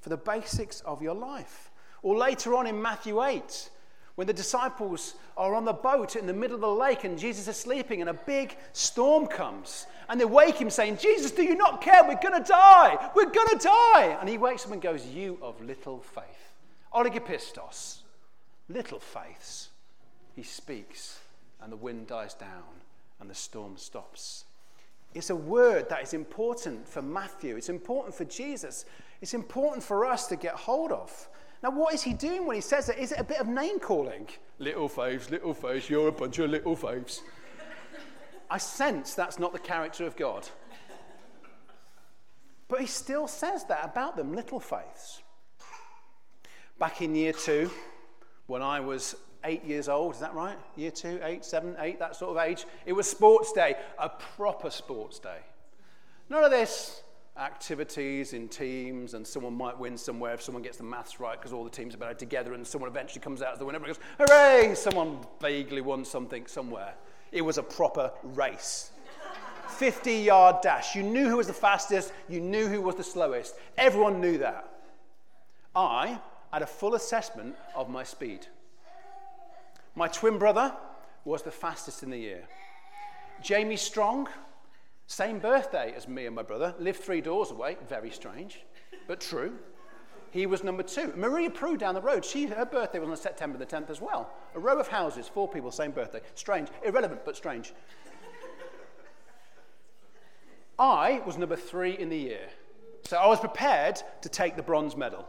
for 0.00 0.08
the 0.08 0.16
basics 0.16 0.80
of 0.82 1.02
your 1.02 1.14
life. 1.14 1.70
Or 2.02 2.16
later 2.16 2.54
on 2.54 2.66
in 2.66 2.80
Matthew 2.80 3.22
8, 3.22 3.70
when 4.16 4.26
the 4.26 4.32
disciples 4.32 5.14
are 5.36 5.54
on 5.54 5.64
the 5.64 5.72
boat 5.72 6.16
in 6.16 6.26
the 6.26 6.32
middle 6.32 6.54
of 6.54 6.62
the 6.62 6.68
lake 6.68 7.04
and 7.04 7.18
Jesus 7.18 7.46
is 7.48 7.56
sleeping 7.56 8.00
and 8.00 8.10
a 8.10 8.14
big 8.14 8.56
storm 8.72 9.26
comes 9.26 9.86
and 10.08 10.18
they 10.18 10.24
wake 10.24 10.56
him 10.56 10.70
saying, 10.70 10.96
Jesus, 10.96 11.30
do 11.30 11.42
you 11.42 11.54
not 11.54 11.82
care? 11.82 12.02
We're 12.02 12.20
going 12.20 12.42
to 12.42 12.48
die. 12.48 13.10
We're 13.14 13.30
going 13.30 13.58
to 13.58 13.58
die. 13.58 14.16
And 14.18 14.28
he 14.28 14.38
wakes 14.38 14.64
up 14.64 14.72
and 14.72 14.80
goes, 14.80 15.06
You 15.06 15.38
of 15.42 15.60
little 15.62 16.00
faith. 16.00 16.24
Oligopistos, 16.94 17.98
little 18.70 19.00
faiths. 19.00 19.68
He 20.34 20.42
speaks 20.42 21.18
and 21.62 21.70
the 21.70 21.76
wind 21.76 22.06
dies 22.06 22.34
down 22.34 22.62
and 23.20 23.28
the 23.28 23.34
storm 23.34 23.76
stops. 23.76 24.44
It's 25.14 25.30
a 25.30 25.36
word 25.36 25.88
that 25.90 26.02
is 26.02 26.14
important 26.14 26.88
for 26.88 27.02
Matthew. 27.02 27.56
It's 27.56 27.68
important 27.68 28.14
for 28.14 28.24
Jesus. 28.24 28.86
It's 29.20 29.34
important 29.34 29.82
for 29.82 30.06
us 30.06 30.26
to 30.28 30.36
get 30.36 30.54
hold 30.54 30.92
of. 30.92 31.28
Now, 31.62 31.70
what 31.70 31.94
is 31.94 32.02
he 32.02 32.12
doing 32.12 32.46
when 32.46 32.56
he 32.56 32.60
says 32.60 32.86
that? 32.86 32.98
Is 32.98 33.12
it 33.12 33.18
a 33.18 33.24
bit 33.24 33.38
of 33.38 33.48
name 33.48 33.78
calling? 33.78 34.28
Little 34.58 34.88
faves, 34.88 35.30
little 35.30 35.54
faves, 35.54 35.88
you're 35.88 36.08
a 36.08 36.12
bunch 36.12 36.38
of 36.38 36.50
little 36.50 36.76
faves. 36.76 37.20
I 38.50 38.58
sense 38.58 39.14
that's 39.14 39.38
not 39.38 39.52
the 39.52 39.58
character 39.58 40.06
of 40.06 40.16
God. 40.16 40.48
But 42.68 42.80
he 42.80 42.86
still 42.86 43.26
says 43.26 43.64
that 43.64 43.84
about 43.84 44.16
them, 44.16 44.32
little 44.32 44.60
faiths. 44.60 45.22
Back 46.78 47.00
in 47.00 47.14
year 47.14 47.32
two, 47.32 47.70
when 48.46 48.62
I 48.62 48.80
was 48.80 49.16
eight 49.44 49.64
years 49.64 49.88
old, 49.88 50.14
is 50.14 50.20
that 50.20 50.34
right? 50.34 50.58
Year 50.74 50.90
two, 50.90 51.20
eight, 51.22 51.44
seven, 51.44 51.76
eight, 51.78 51.98
that 52.00 52.16
sort 52.16 52.36
of 52.36 52.42
age. 52.44 52.66
It 52.84 52.92
was 52.92 53.08
sports 53.08 53.52
day, 53.52 53.76
a 53.98 54.08
proper 54.08 54.70
sports 54.70 55.18
day. 55.18 55.38
None 56.28 56.44
of 56.44 56.50
this 56.50 57.02
activities 57.38 58.32
in 58.32 58.48
teams, 58.48 59.14
and 59.14 59.26
someone 59.26 59.54
might 59.54 59.78
win 59.78 59.96
somewhere 59.96 60.34
if 60.34 60.42
someone 60.42 60.62
gets 60.62 60.76
the 60.78 60.84
maths 60.84 61.20
right 61.20 61.38
because 61.38 61.52
all 61.52 61.64
the 61.64 61.70
teams 61.70 61.94
are 61.94 61.98
better 61.98 62.14
together, 62.14 62.54
and 62.54 62.66
someone 62.66 62.90
eventually 62.90 63.20
comes 63.20 63.42
out 63.42 63.52
as 63.52 63.58
the 63.58 63.64
winner 63.64 63.78
and 63.78 63.86
goes, 63.86 63.98
Hooray! 64.18 64.74
Someone 64.74 65.18
vaguely 65.40 65.80
won 65.80 66.04
something 66.04 66.46
somewhere. 66.46 66.94
It 67.32 67.42
was 67.42 67.58
a 67.58 67.62
proper 67.62 68.12
race. 68.22 68.90
50 69.68 70.12
yard 70.12 70.56
dash. 70.62 70.94
You 70.94 71.02
knew 71.02 71.28
who 71.28 71.36
was 71.36 71.46
the 71.46 71.52
fastest, 71.52 72.12
you 72.28 72.40
knew 72.40 72.66
who 72.66 72.80
was 72.80 72.94
the 72.94 73.04
slowest. 73.04 73.56
Everyone 73.76 74.20
knew 74.20 74.38
that. 74.38 74.68
I 75.74 76.18
had 76.52 76.62
a 76.62 76.66
full 76.66 76.94
assessment 76.94 77.56
of 77.74 77.90
my 77.90 78.02
speed. 78.02 78.46
My 79.94 80.08
twin 80.08 80.38
brother 80.38 80.74
was 81.24 81.42
the 81.42 81.50
fastest 81.50 82.02
in 82.02 82.10
the 82.10 82.18
year. 82.18 82.44
Jamie 83.42 83.76
Strong 83.76 84.28
same 85.06 85.38
birthday 85.38 85.94
as 85.96 86.08
me 86.08 86.26
and 86.26 86.34
my 86.34 86.42
brother, 86.42 86.74
lived 86.78 87.00
three 87.00 87.20
doors 87.20 87.50
away. 87.50 87.76
Very 87.88 88.10
strange, 88.10 88.60
but 89.06 89.20
true. 89.20 89.54
He 90.30 90.46
was 90.46 90.64
number 90.64 90.82
two. 90.82 91.12
Maria 91.16 91.48
Prue 91.48 91.76
down 91.76 91.94
the 91.94 92.00
road, 92.00 92.24
she, 92.24 92.46
her 92.46 92.66
birthday 92.66 92.98
was 92.98 93.08
on 93.08 93.16
September 93.16 93.56
the 93.56 93.64
10th 93.64 93.88
as 93.88 94.00
well. 94.00 94.30
A 94.54 94.58
row 94.58 94.78
of 94.78 94.88
houses, 94.88 95.28
four 95.28 95.48
people, 95.48 95.70
same 95.70 95.92
birthday. 95.92 96.20
Strange. 96.34 96.68
Irrelevant, 96.84 97.24
but 97.24 97.36
strange. 97.36 97.72
I 100.78 101.22
was 101.24 101.38
number 101.38 101.56
three 101.56 101.96
in 101.96 102.10
the 102.10 102.18
year. 102.18 102.48
So 103.04 103.16
I 103.16 103.28
was 103.28 103.40
prepared 103.40 104.02
to 104.20 104.28
take 104.28 104.56
the 104.56 104.62
bronze 104.62 104.96
medal. 104.96 105.26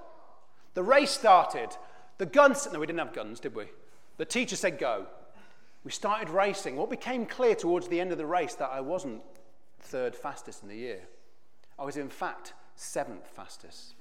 The 0.74 0.84
race 0.84 1.12
started. 1.12 1.70
The 2.18 2.26
guns, 2.26 2.68
no, 2.74 2.80
we 2.80 2.88
didn't 2.88 3.00
have 3.00 3.14
guns, 3.14 3.40
did 3.40 3.56
we? 3.56 3.66
The 4.18 4.26
teacher 4.26 4.56
said 4.56 4.80
go. 4.80 5.06
We 5.84 5.92
started 5.92 6.30
racing. 6.30 6.76
What 6.76 6.90
became 6.90 7.26
clear 7.26 7.56
towards 7.56 7.88
the 7.88 8.02
end 8.02 8.12
of 8.12 8.18
the 8.18 8.26
race 8.26 8.56
that 8.56 8.72
I 8.72 8.82
wasn't 8.82 9.22
third 9.88 10.16
fastest 10.16 10.64
in 10.64 10.70
the 10.70 10.76
year. 10.76 11.02
I 11.80 11.86
was, 11.86 11.98
in 11.98 12.10
fact, 12.10 12.54
seventh 12.76 13.28
fastest. 13.28 13.96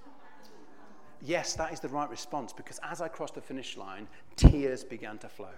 Yes, 1.23 1.55
that 1.55 1.73
is 1.73 1.81
the 1.81 1.89
right 1.89 2.11
response 2.11 2.53
because 2.53 2.79
as 2.83 3.01
I 3.01 3.09
crossed 3.09 3.35
the 3.35 3.41
finish 3.41 3.77
line, 3.77 4.07
tears 4.37 4.85
began 4.85 5.19
to 5.19 5.29
flow. 5.29 5.55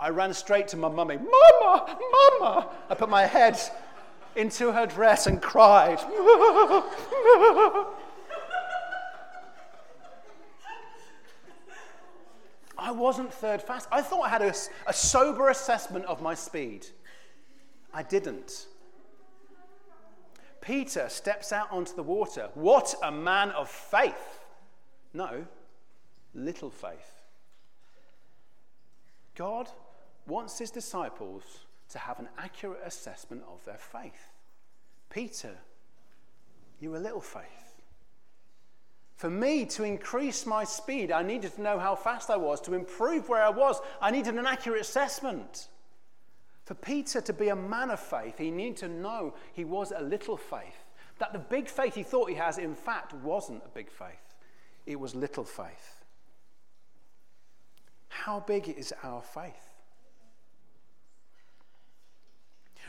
I 0.00 0.10
ran 0.10 0.32
straight 0.32 0.68
to 0.68 0.76
my 0.76 0.88
mummy. 0.88 1.16
Mama, 1.16 1.98
Mama! 2.12 2.68
I 2.88 2.94
put 2.94 3.10
my 3.10 3.26
head 3.26 3.58
into 4.36 4.72
her 4.72 4.86
dress 4.86 5.26
and 5.26 5.42
cried. 5.42 5.98
I 12.78 12.92
wasn't 12.92 13.34
third 13.34 13.60
fast. 13.60 13.88
I 13.90 14.00
thought 14.00 14.22
I 14.22 14.28
had 14.28 14.42
a, 14.42 14.54
a 14.86 14.92
sober 14.92 15.48
assessment 15.48 16.04
of 16.04 16.22
my 16.22 16.34
speed. 16.34 16.86
I 17.92 18.04
didn't. 18.04 18.68
Peter 20.68 21.08
steps 21.08 21.50
out 21.50 21.72
onto 21.72 21.94
the 21.94 22.02
water. 22.02 22.50
What 22.52 22.94
a 23.02 23.10
man 23.10 23.52
of 23.52 23.70
faith! 23.70 24.44
No, 25.14 25.46
little 26.34 26.68
faith. 26.68 27.22
God 29.34 29.70
wants 30.26 30.58
his 30.58 30.70
disciples 30.70 31.64
to 31.88 31.98
have 31.98 32.18
an 32.18 32.28
accurate 32.36 32.82
assessment 32.84 33.44
of 33.50 33.64
their 33.64 33.78
faith. 33.78 34.34
Peter, 35.08 35.56
you 36.80 36.90
were 36.90 37.00
little 37.00 37.22
faith. 37.22 37.80
For 39.16 39.30
me 39.30 39.64
to 39.64 39.84
increase 39.84 40.44
my 40.44 40.64
speed, 40.64 41.10
I 41.10 41.22
needed 41.22 41.54
to 41.54 41.62
know 41.62 41.78
how 41.78 41.94
fast 41.94 42.28
I 42.28 42.36
was. 42.36 42.60
To 42.60 42.74
improve 42.74 43.30
where 43.30 43.42
I 43.42 43.48
was, 43.48 43.80
I 44.02 44.10
needed 44.10 44.34
an 44.34 44.44
accurate 44.44 44.82
assessment. 44.82 45.68
For 46.68 46.74
Peter 46.74 47.22
to 47.22 47.32
be 47.32 47.48
a 47.48 47.56
man 47.56 47.88
of 47.88 47.98
faith, 47.98 48.36
he 48.36 48.50
needed 48.50 48.76
to 48.76 48.88
know 48.88 49.32
he 49.54 49.64
was 49.64 49.90
a 49.90 50.02
little 50.02 50.36
faith. 50.36 50.84
That 51.18 51.32
the 51.32 51.38
big 51.38 51.66
faith 51.66 51.94
he 51.94 52.02
thought 52.02 52.28
he 52.28 52.36
has, 52.36 52.58
in 52.58 52.74
fact, 52.74 53.14
wasn't 53.14 53.62
a 53.64 53.70
big 53.70 53.88
faith, 53.88 54.34
it 54.84 55.00
was 55.00 55.14
little 55.14 55.44
faith. 55.44 56.04
How 58.08 58.40
big 58.40 58.68
is 58.68 58.92
our 59.02 59.22
faith? 59.22 59.54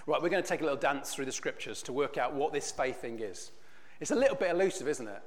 Right, 0.06 0.22
we're 0.22 0.28
going 0.28 0.44
to 0.44 0.50
take 0.50 0.60
a 0.60 0.66
little 0.66 0.78
dance 0.78 1.16
through 1.16 1.26
the 1.26 1.32
scriptures 1.32 1.82
to 1.84 1.94
work 1.94 2.18
out 2.18 2.34
what 2.34 2.52
this 2.52 2.72
faith 2.72 3.00
thing 3.00 3.22
is. 3.22 3.52
It's 4.02 4.12
a 4.12 4.16
little 4.16 4.36
bit 4.36 4.52
elusive, 4.52 4.90
isn't 4.90 5.08
it? 5.08 5.22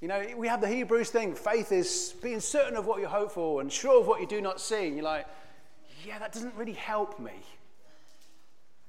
You 0.00 0.08
know, 0.08 0.24
we 0.38 0.48
have 0.48 0.62
the 0.62 0.68
Hebrews 0.68 1.10
thing 1.10 1.34
faith 1.34 1.70
is 1.70 2.14
being 2.22 2.40
certain 2.40 2.76
of 2.76 2.86
what 2.86 3.02
you 3.02 3.08
hope 3.08 3.30
for 3.30 3.60
and 3.60 3.70
sure 3.70 4.00
of 4.00 4.06
what 4.06 4.22
you 4.22 4.26
do 4.26 4.40
not 4.40 4.58
see. 4.58 4.86
And 4.86 4.96
you're 4.96 5.04
like, 5.04 5.26
yeah, 6.04 6.18
that 6.18 6.32
doesn't 6.32 6.54
really 6.56 6.72
help 6.72 7.18
me. 7.18 7.32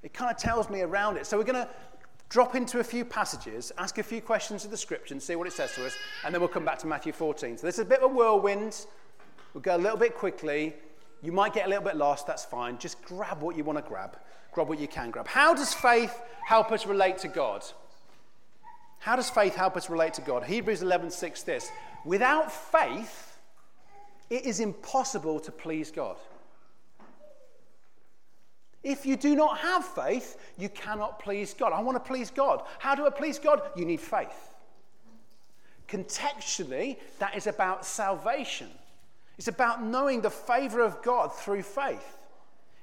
It 0.01 0.13
kind 0.13 0.29
of 0.29 0.37
tells 0.37 0.69
me 0.69 0.81
around 0.81 1.17
it. 1.17 1.25
So 1.25 1.37
we're 1.37 1.43
going 1.43 1.65
to 1.65 1.69
drop 2.29 2.55
into 2.55 2.79
a 2.79 2.83
few 2.83 3.05
passages, 3.05 3.71
ask 3.77 3.97
a 3.99 4.03
few 4.03 4.21
questions 4.21 4.65
of 4.65 4.71
the 4.71 4.77
scripture 4.77 5.13
and 5.13 5.21
see 5.21 5.35
what 5.35 5.47
it 5.47 5.53
says 5.53 5.73
to 5.75 5.85
us, 5.85 5.93
and 6.25 6.33
then 6.33 6.41
we'll 6.41 6.49
come 6.49 6.65
back 6.65 6.79
to 6.79 6.87
Matthew 6.87 7.13
14. 7.13 7.57
So 7.57 7.67
this 7.67 7.75
is 7.75 7.81
a 7.81 7.85
bit 7.85 7.99
of 7.99 8.11
a 8.11 8.13
whirlwind. 8.13 8.85
We'll 9.53 9.61
go 9.61 9.75
a 9.75 9.77
little 9.77 9.97
bit 9.97 10.15
quickly. 10.15 10.73
You 11.21 11.31
might 11.31 11.53
get 11.53 11.67
a 11.67 11.69
little 11.69 11.83
bit 11.83 11.95
lost, 11.95 12.27
that's 12.27 12.43
fine. 12.43 12.77
Just 12.79 13.01
grab 13.03 13.41
what 13.41 13.55
you 13.55 13.63
want 13.63 13.77
to 13.77 13.87
grab, 13.87 14.17
grab 14.51 14.67
what 14.67 14.79
you 14.79 14.87
can 14.87 15.11
grab. 15.11 15.27
How 15.27 15.53
does 15.53 15.73
faith 15.73 16.19
help 16.45 16.71
us 16.71 16.85
relate 16.85 17.19
to 17.19 17.27
God? 17.27 17.63
How 18.99 19.15
does 19.15 19.29
faith 19.29 19.55
help 19.55 19.77
us 19.77 19.89
relate 19.89 20.13
to 20.15 20.21
God? 20.21 20.43
Hebrews 20.43 20.81
11:6 20.81 21.43
this. 21.43 21.69
Without 22.03 22.51
faith, 22.51 23.37
it 24.29 24.45
is 24.45 24.59
impossible 24.59 25.39
to 25.41 25.51
please 25.51 25.91
God. 25.91 26.17
If 28.83 29.05
you 29.05 29.15
do 29.15 29.35
not 29.35 29.59
have 29.59 29.85
faith, 29.85 30.37
you 30.57 30.67
cannot 30.69 31.19
please 31.19 31.53
God. 31.53 31.71
I 31.71 31.81
want 31.81 31.95
to 31.95 32.07
please 32.07 32.29
God. 32.29 32.63
How 32.79 32.95
do 32.95 33.05
I 33.05 33.09
please 33.09 33.39
God? 33.39 33.61
You 33.75 33.85
need 33.85 34.01
faith. 34.01 34.53
Contextually, 35.87 36.97
that 37.19 37.35
is 37.37 37.47
about 37.47 37.85
salvation. 37.85 38.69
It's 39.37 39.47
about 39.47 39.83
knowing 39.83 40.21
the 40.21 40.29
favor 40.29 40.81
of 40.81 41.01
God 41.01 41.33
through 41.33 41.63
faith. 41.63 42.17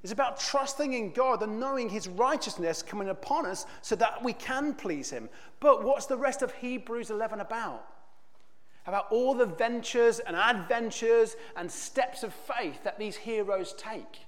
It's 0.03 0.13
about 0.13 0.41
trusting 0.41 0.95
in 0.95 1.13
God 1.13 1.43
and 1.43 1.61
knowing 1.61 1.91
His 1.91 2.09
righteousness 2.09 2.83
coming 2.83 3.11
upon 3.11 3.45
us 3.45 3.67
so 3.83 3.95
that 3.97 4.25
we 4.25 4.33
can 4.33 4.75
please 4.75 5.11
Him. 5.11 5.29
But 5.61 5.85
what's 5.85 6.07
the 6.07 6.17
rest 6.17 6.41
of 6.41 6.55
Hebrews 6.55 7.11
11 7.11 7.41
about? 7.41 7.85
About 8.87 9.07
all 9.11 9.35
the 9.35 9.45
ventures 9.45 10.21
and 10.21 10.35
adventures 10.35 11.37
and 11.57 11.71
steps 11.71 12.23
of 12.23 12.33
faith 12.33 12.83
that 12.85 12.99
these 12.99 13.17
heroes 13.17 13.75
take. 13.77 14.21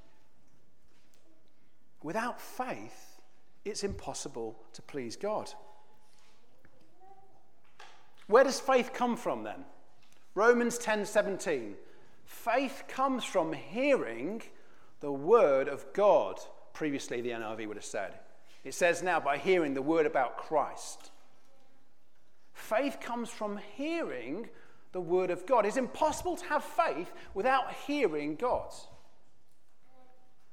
Without 2.03 2.41
faith, 2.41 3.21
it's 3.65 3.85
impossible 3.85 4.59
to 4.73 4.83
please 4.83 5.17
God. 5.17 5.51
Where 8.27 8.45
does 8.45 8.61
faith 8.61 8.93
come 8.93 9.17
from 9.17 9.45
then? 9.45 9.65
Romans 10.35 10.79
10 10.79 11.05
17. 11.07 11.75
Faith 12.25 12.85
comes 12.89 13.25
from 13.25 13.53
hearing 13.53 14.43
the 15.01 15.13
word 15.13 15.69
of 15.69 15.85
God. 15.93 16.39
Previously, 16.73 17.21
the 17.21 17.31
NIV 17.31 17.69
would 17.69 17.77
have 17.77 17.85
said. 17.85 18.15
It 18.65 18.75
says 18.75 19.03
now, 19.03 19.21
by 19.21 19.39
hearing 19.39 19.75
the 19.75 19.83
word 19.83 20.07
about 20.07 20.39
Christ. 20.39 21.11
Faith 22.55 22.99
comes 23.01 23.29
from 23.29 23.59
hearing 23.77 24.49
the 24.93 25.01
word 25.01 25.31
of 25.31 25.47
God. 25.47 25.67
It's 25.67 25.77
impossible 25.77 26.37
to 26.37 26.45
have 26.47 26.65
faith 26.65 27.13
without 27.35 27.73
hearing 27.87 28.37
God. 28.37 28.73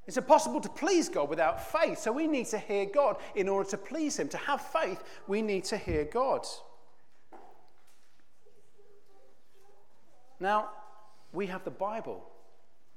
It's 0.09 0.17
impossible 0.17 0.59
to 0.61 0.69
please 0.69 1.07
God 1.07 1.29
without 1.29 1.71
faith. 1.71 1.99
So 1.99 2.11
we 2.11 2.25
need 2.25 2.47
to 2.47 2.57
hear 2.57 2.87
God 2.87 3.17
in 3.35 3.47
order 3.47 3.69
to 3.69 3.77
please 3.77 4.17
Him. 4.17 4.27
To 4.29 4.37
have 4.37 4.59
faith, 4.59 5.03
we 5.27 5.43
need 5.43 5.65
to 5.65 5.77
hear 5.77 6.03
God. 6.03 6.47
Now, 10.39 10.69
we 11.31 11.45
have 11.45 11.63
the 11.63 11.69
Bible, 11.69 12.25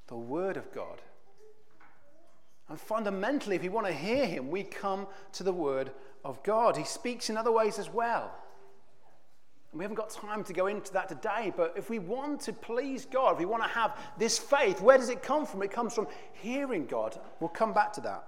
the 0.07 0.17
Word 0.17 0.57
of 0.57 0.73
God. 0.73 1.03
And 2.71 2.81
fundamentally, 2.81 3.57
if 3.57 3.63
we 3.63 3.69
want 3.69 3.89
to 3.89 3.93
hear 3.93 4.25
him, 4.25 4.51
we 4.51 4.63
come 4.63 5.07
to 5.33 5.43
the 5.43 5.53
word 5.53 5.91
of 6.25 6.43
God. 6.43 6.79
He 6.79 6.85
speaks 6.85 7.29
in 7.29 7.37
other 7.37 7.53
ways 7.53 7.79
as 7.79 7.91
well. 7.91 8.33
And 9.73 9.79
we 9.79 9.85
haven't 9.85 9.97
got 9.97 10.11
time 10.11 10.45
to 10.45 10.53
go 10.53 10.67
into 10.67 10.93
that 10.93 11.09
today, 11.09 11.53
but 11.57 11.73
if 11.77 11.89
we 11.89 11.99
want 11.99 12.43
to 12.43 12.53
please 12.53 13.07
God, 13.07 13.33
if 13.33 13.39
we 13.39 13.47
want 13.47 13.63
to 13.63 13.69
have 13.71 13.97
this 14.19 14.39
faith, 14.39 14.83
where 14.83 14.99
does 14.99 15.09
it 15.09 15.23
come 15.23 15.47
from? 15.47 15.63
It 15.63 15.71
comes 15.71 15.95
from 15.95 16.09
hearing 16.35 16.85
God. 16.85 17.19
We'll 17.41 17.49
come 17.49 17.73
back 17.73 17.95
to 17.95 18.03
that. 18.03 18.25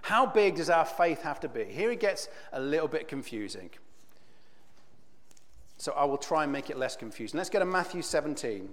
How 0.00 0.24
big 0.24 0.56
does 0.56 0.70
our 0.70 0.86
faith 0.86 1.22
have 1.22 1.40
to 1.40 1.48
be? 1.48 1.64
Here 1.64 1.90
it 1.90 2.00
gets 2.00 2.28
a 2.52 2.60
little 2.60 2.88
bit 2.88 3.06
confusing. 3.06 3.68
So 5.76 5.92
I 5.92 6.04
will 6.06 6.16
try 6.16 6.44
and 6.44 6.52
make 6.52 6.70
it 6.70 6.78
less 6.78 6.96
confusing. 6.96 7.36
Let's 7.36 7.50
go 7.50 7.58
to 7.58 7.66
Matthew 7.66 8.00
17 8.00 8.70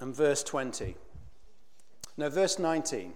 and 0.00 0.14
verse 0.14 0.42
20. 0.42 0.96
Now, 2.18 2.28
verse 2.28 2.58
19. 2.58 3.14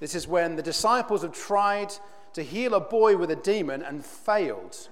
This 0.00 0.14
is 0.14 0.28
when 0.28 0.56
the 0.56 0.62
disciples 0.62 1.22
have 1.22 1.32
tried 1.32 1.92
to 2.34 2.42
heal 2.42 2.74
a 2.74 2.80
boy 2.80 3.16
with 3.16 3.30
a 3.30 3.36
demon 3.36 3.82
and 3.82 4.04
failed. 4.04 4.88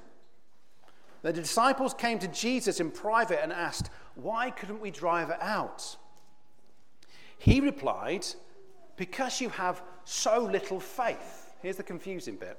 The 1.23 1.33
disciples 1.33 1.95
came 1.95 2.19
to 2.21 2.29
Jesus 2.29 2.81
in 2.81 2.91
private 2.91 3.43
and 3.43 3.53
asked, 3.53 3.91
Why 4.15 4.51
couldn't 4.51 4.81
we 4.81 4.91
drive 4.91 5.31
it 5.31 5.41
out? 5.41 5.97
He 7.39 7.61
replied, 7.61 8.27
Because 8.97 9.41
you 9.41 9.49
have 9.51 9.83
so 10.05 10.41
little 10.41 10.81
faith. 10.81 11.53
Here's 11.61 11.77
the 11.77 11.83
confusing 11.83 12.37
bit. 12.37 12.59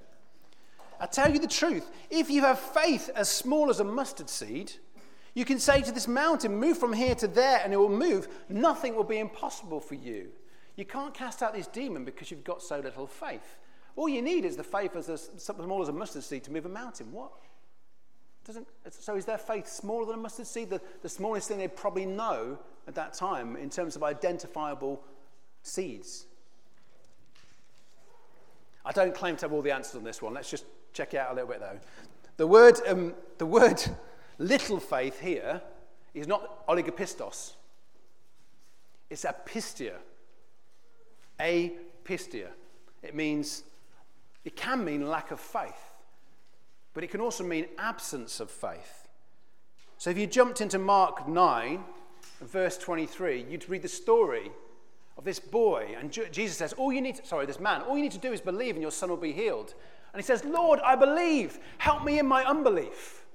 I 0.99 1.05
tell 1.05 1.31
you 1.31 1.39
the 1.39 1.47
truth, 1.47 1.89
if 2.09 2.29
you 2.29 2.41
have 2.41 2.59
faith 2.59 3.09
as 3.15 3.29
small 3.29 3.69
as 3.69 3.81
a 3.81 3.83
mustard 3.83 4.29
seed, 4.29 4.71
you 5.33 5.43
can 5.43 5.59
say 5.59 5.81
to 5.81 5.91
this 5.91 6.07
mountain, 6.07 6.55
Move 6.55 6.77
from 6.77 6.93
here 6.93 7.15
to 7.15 7.27
there, 7.27 7.61
and 7.63 7.73
it 7.73 7.77
will 7.77 7.89
move. 7.89 8.27
Nothing 8.47 8.95
will 8.95 9.03
be 9.03 9.19
impossible 9.19 9.79
for 9.79 9.95
you. 9.95 10.27
You 10.75 10.85
can't 10.85 11.13
cast 11.13 11.43
out 11.43 11.53
this 11.53 11.67
demon 11.67 12.05
because 12.05 12.31
you've 12.31 12.43
got 12.43 12.61
so 12.61 12.79
little 12.79 13.07
faith. 13.07 13.57
All 13.95 14.09
you 14.09 14.21
need 14.21 14.45
is 14.45 14.57
the 14.57 14.63
faith 14.63 14.95
as 14.95 15.09
a, 15.09 15.17
small 15.17 15.81
as 15.81 15.89
a 15.89 15.93
mustard 15.93 16.23
seed 16.23 16.43
to 16.45 16.51
move 16.51 16.65
a 16.65 16.69
mountain. 16.69 17.11
What? 17.11 17.31
Doesn't, 18.45 18.67
so 18.89 19.15
is 19.15 19.25
their 19.25 19.37
faith 19.37 19.67
smaller 19.67 20.05
than 20.05 20.15
a 20.15 20.21
mustard 20.21 20.47
seed? 20.47 20.69
The, 20.69 20.81
the 21.01 21.09
smallest 21.09 21.47
thing 21.47 21.59
they 21.59 21.67
probably 21.67 22.05
know 22.05 22.57
at 22.87 22.95
that 22.95 23.13
time 23.13 23.55
in 23.55 23.69
terms 23.69 23.95
of 23.95 24.03
identifiable 24.03 25.01
seeds. 25.61 26.25
I 28.85 28.91
don't 28.91 29.15
claim 29.15 29.37
to 29.37 29.45
have 29.45 29.53
all 29.53 29.61
the 29.61 29.71
answers 29.71 29.95
on 29.95 30.03
this 30.03 30.21
one. 30.21 30.33
Let's 30.33 30.49
just 30.49 30.65
check 30.91 31.13
it 31.13 31.17
out 31.17 31.31
a 31.31 31.35
little 31.35 31.49
bit 31.49 31.61
though. 31.61 31.79
The 32.35 32.47
word, 32.47 32.79
um, 32.87 33.13
the 33.37 33.45
word 33.45 33.81
Little 34.39 34.79
faith 34.79 35.19
here 35.19 35.61
is 36.13 36.27
not 36.27 36.67
oligopistos, 36.67 37.53
it's 39.09 39.25
apistia. 39.25 39.93
Apistia. 41.39 42.47
It 43.01 43.15
means, 43.15 43.63
it 44.45 44.55
can 44.55 44.83
mean 44.83 45.07
lack 45.07 45.31
of 45.31 45.39
faith, 45.39 45.91
but 46.93 47.03
it 47.03 47.11
can 47.11 47.21
also 47.21 47.43
mean 47.43 47.67
absence 47.77 48.39
of 48.39 48.51
faith. 48.51 49.07
So 49.97 50.09
if 50.09 50.17
you 50.17 50.27
jumped 50.27 50.59
into 50.59 50.79
Mark 50.79 51.27
9, 51.27 51.83
verse 52.41 52.77
23, 52.77 53.45
you'd 53.49 53.69
read 53.69 53.81
the 53.81 53.87
story 53.87 54.51
of 55.17 55.23
this 55.23 55.39
boy. 55.39 55.95
And 55.97 56.11
Jesus 56.31 56.57
says, 56.57 56.73
All 56.73 56.91
you 56.91 57.01
need 57.01 57.15
to, 57.15 57.25
sorry, 57.25 57.45
this 57.45 57.59
man, 57.59 57.81
all 57.81 57.95
you 57.95 58.03
need 58.03 58.11
to 58.11 58.17
do 58.17 58.33
is 58.33 58.41
believe 58.41 58.75
and 58.75 58.81
your 58.81 58.91
son 58.91 59.09
will 59.09 59.17
be 59.17 59.31
healed. 59.31 59.73
And 60.13 60.21
he 60.21 60.25
says, 60.25 60.43
Lord, 60.45 60.79
I 60.83 60.95
believe. 60.95 61.59
Help 61.77 62.03
me 62.03 62.19
in 62.19 62.27
my 62.27 62.43
unbelief. 62.43 63.25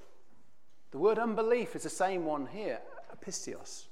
The 0.90 0.98
word 0.98 1.18
unbelief 1.18 1.74
is 1.74 1.82
the 1.82 1.90
same 1.90 2.24
one 2.24 2.46
here, 2.46 2.80
apistios. 3.14 3.84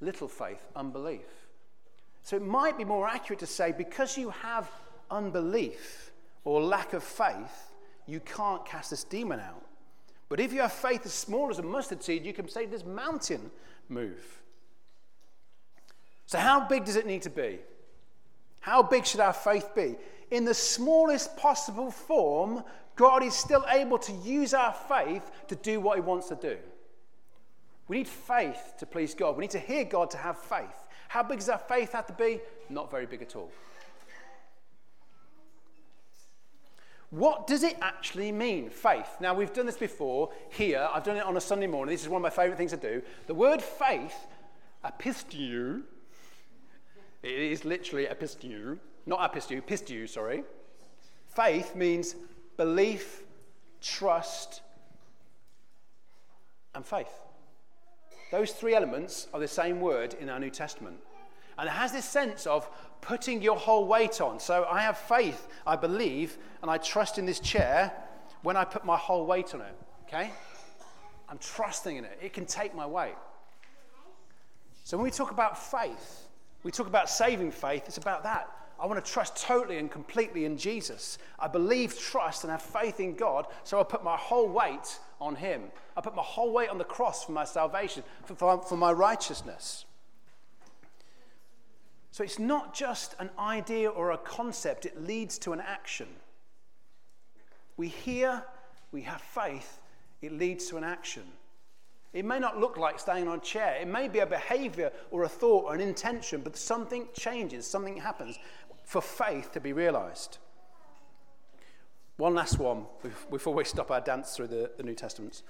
Little 0.00 0.28
faith, 0.28 0.66
unbelief. 0.76 1.48
So 2.22 2.36
it 2.36 2.42
might 2.42 2.76
be 2.76 2.84
more 2.84 3.08
accurate 3.08 3.40
to 3.40 3.46
say 3.46 3.72
because 3.72 4.16
you 4.16 4.30
have 4.30 4.70
unbelief 5.10 6.12
or 6.44 6.62
lack 6.62 6.92
of 6.92 7.02
faith, 7.02 7.72
you 8.06 8.20
can't 8.20 8.64
cast 8.64 8.90
this 8.90 9.04
demon 9.04 9.40
out. 9.40 9.64
But 10.28 10.40
if 10.40 10.52
you 10.52 10.60
have 10.60 10.72
faith 10.72 11.04
as 11.04 11.12
small 11.12 11.50
as 11.50 11.58
a 11.58 11.62
mustard 11.62 12.02
seed, 12.02 12.24
you 12.24 12.32
can 12.32 12.48
say 12.48 12.66
this 12.66 12.84
mountain 12.84 13.50
move. 13.88 14.42
So, 16.26 16.38
how 16.38 16.66
big 16.66 16.84
does 16.84 16.96
it 16.96 17.06
need 17.06 17.22
to 17.22 17.30
be? 17.30 17.58
How 18.60 18.82
big 18.82 19.04
should 19.04 19.20
our 19.20 19.32
faith 19.32 19.74
be? 19.74 19.96
In 20.30 20.44
the 20.44 20.54
smallest 20.54 21.36
possible 21.36 21.90
form, 21.90 22.64
God 22.96 23.22
is 23.22 23.34
still 23.34 23.64
able 23.68 23.98
to 23.98 24.12
use 24.12 24.54
our 24.54 24.72
faith 24.72 25.30
to 25.48 25.56
do 25.56 25.80
what 25.80 25.96
He 25.96 26.00
wants 26.00 26.28
to 26.28 26.36
do. 26.36 26.56
We 27.88 27.98
need 27.98 28.08
faith 28.08 28.74
to 28.78 28.86
please 28.86 29.14
God. 29.14 29.36
We 29.36 29.42
need 29.42 29.50
to 29.50 29.58
hear 29.58 29.84
God 29.84 30.10
to 30.12 30.16
have 30.16 30.38
faith. 30.38 30.86
How 31.08 31.22
big 31.22 31.40
does 31.40 31.48
our 31.50 31.58
faith 31.58 31.92
have 31.92 32.06
to 32.06 32.12
be? 32.14 32.40
Not 32.70 32.90
very 32.90 33.04
big 33.04 33.20
at 33.20 33.36
all. 33.36 33.50
What 37.12 37.46
does 37.46 37.62
it 37.62 37.76
actually 37.82 38.32
mean, 38.32 38.70
faith? 38.70 39.18
Now, 39.20 39.34
we've 39.34 39.52
done 39.52 39.66
this 39.66 39.76
before 39.76 40.30
here. 40.48 40.88
I've 40.94 41.04
done 41.04 41.18
it 41.18 41.24
on 41.24 41.36
a 41.36 41.42
Sunday 41.42 41.66
morning. 41.66 41.92
This 41.92 42.00
is 42.00 42.08
one 42.08 42.20
of 42.20 42.22
my 42.22 42.30
favorite 42.30 42.56
things 42.56 42.70
to 42.70 42.78
do. 42.78 43.02
The 43.26 43.34
word 43.34 43.60
faith, 43.60 44.14
apisteu, 44.82 45.82
it 47.22 47.30
is 47.30 47.66
literally 47.66 48.06
apisteu, 48.06 48.78
not 49.04 49.20
apisteu, 49.20 49.60
pisteu, 49.62 50.08
sorry. 50.08 50.42
Faith 51.36 51.76
means 51.76 52.16
belief, 52.56 53.24
trust, 53.82 54.62
and 56.74 56.82
faith. 56.86 57.12
Those 58.30 58.52
three 58.52 58.74
elements 58.74 59.28
are 59.34 59.40
the 59.40 59.48
same 59.48 59.82
word 59.82 60.14
in 60.14 60.30
our 60.30 60.40
New 60.40 60.48
Testament. 60.48 60.96
And 61.58 61.68
it 61.68 61.72
has 61.72 61.92
this 61.92 62.04
sense 62.04 62.46
of 62.46 62.68
putting 63.00 63.42
your 63.42 63.56
whole 63.56 63.86
weight 63.86 64.20
on. 64.20 64.40
So 64.40 64.66
I 64.70 64.80
have 64.82 64.96
faith, 64.96 65.48
I 65.66 65.76
believe, 65.76 66.38
and 66.62 66.70
I 66.70 66.78
trust 66.78 67.18
in 67.18 67.26
this 67.26 67.40
chair 67.40 67.92
when 68.42 68.56
I 68.56 68.64
put 68.64 68.84
my 68.84 68.96
whole 68.96 69.26
weight 69.26 69.54
on 69.54 69.60
it. 69.60 69.74
Okay? 70.06 70.30
I'm 71.28 71.38
trusting 71.38 71.96
in 71.96 72.04
it. 72.04 72.18
It 72.22 72.32
can 72.32 72.46
take 72.46 72.74
my 72.74 72.86
weight. 72.86 73.14
So 74.84 74.96
when 74.96 75.04
we 75.04 75.10
talk 75.10 75.30
about 75.30 75.58
faith, 75.58 76.28
we 76.62 76.70
talk 76.70 76.86
about 76.86 77.08
saving 77.08 77.50
faith, 77.50 77.84
it's 77.86 77.98
about 77.98 78.22
that. 78.24 78.50
I 78.78 78.86
want 78.86 79.04
to 79.04 79.12
trust 79.12 79.36
totally 79.36 79.78
and 79.78 79.90
completely 79.90 80.44
in 80.44 80.58
Jesus. 80.58 81.18
I 81.38 81.46
believe, 81.46 81.96
trust, 81.98 82.42
and 82.42 82.50
have 82.50 82.62
faith 82.62 82.98
in 82.98 83.14
God, 83.14 83.46
so 83.62 83.78
I 83.78 83.84
put 83.84 84.02
my 84.02 84.16
whole 84.16 84.48
weight 84.48 84.98
on 85.20 85.36
Him. 85.36 85.62
I 85.96 86.00
put 86.00 86.16
my 86.16 86.22
whole 86.22 86.52
weight 86.52 86.68
on 86.68 86.78
the 86.78 86.84
cross 86.84 87.24
for 87.24 87.30
my 87.32 87.44
salvation, 87.44 88.02
for, 88.24 88.34
for, 88.34 88.62
for 88.62 88.76
my 88.76 88.90
righteousness. 88.90 89.84
So 92.12 92.22
it's 92.22 92.38
not 92.38 92.74
just 92.74 93.16
an 93.18 93.30
idea 93.38 93.88
or 93.88 94.10
a 94.12 94.18
concept, 94.18 94.84
it 94.84 95.02
leads 95.02 95.38
to 95.38 95.54
an 95.54 95.60
action. 95.60 96.06
We 97.78 97.88
hear, 97.88 98.44
we 98.92 99.00
have 99.02 99.22
faith, 99.22 99.80
it 100.20 100.32
leads 100.32 100.66
to 100.68 100.76
an 100.76 100.84
action. 100.84 101.24
It 102.12 102.26
may 102.26 102.38
not 102.38 102.60
look 102.60 102.76
like 102.76 103.00
staying 103.00 103.26
on 103.28 103.38
a 103.38 103.40
chair. 103.40 103.78
It 103.80 103.88
may 103.88 104.08
be 104.08 104.18
a 104.18 104.26
behavior 104.26 104.92
or 105.10 105.24
a 105.24 105.28
thought 105.28 105.64
or 105.64 105.74
an 105.74 105.80
intention, 105.80 106.42
but 106.42 106.54
something 106.54 107.08
changes, 107.14 107.66
something 107.66 107.96
happens 107.96 108.38
for 108.84 109.00
faith 109.00 109.50
to 109.52 109.60
be 109.60 109.72
realized. 109.72 110.36
One 112.18 112.34
last 112.34 112.58
one 112.58 112.84
before 113.30 113.54
we 113.54 113.64
stop 113.64 113.90
our 113.90 114.02
dance 114.02 114.36
through 114.36 114.48
the, 114.48 114.70
the 114.76 114.82
New 114.82 114.94
Testaments. 114.94 115.42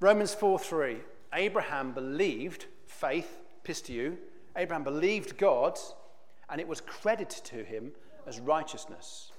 Romans 0.00 0.32
4 0.32 0.58
3. 0.58 0.96
Abraham 1.34 1.92
believed, 1.92 2.64
faith, 2.86 3.40
pisteu, 3.62 4.16
Abraham 4.58 4.82
believed 4.82 5.38
God, 5.38 5.78
and 6.50 6.60
it 6.60 6.68
was 6.68 6.80
credited 6.80 7.44
to 7.44 7.64
him 7.64 7.92
as 8.26 8.40
righteousness. 8.40 9.30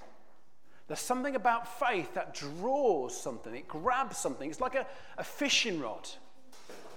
There's 0.87 0.99
something 0.99 1.35
about 1.35 1.79
faith 1.79 2.15
that 2.15 2.33
draws 2.33 3.15
something, 3.15 3.53
it 3.53 3.67
grabs 3.67 4.17
something. 4.17 4.49
It's 4.49 4.61
like 4.61 4.75
a, 4.75 4.87
a 5.17 5.23
fishing 5.23 5.79
rod 5.79 6.09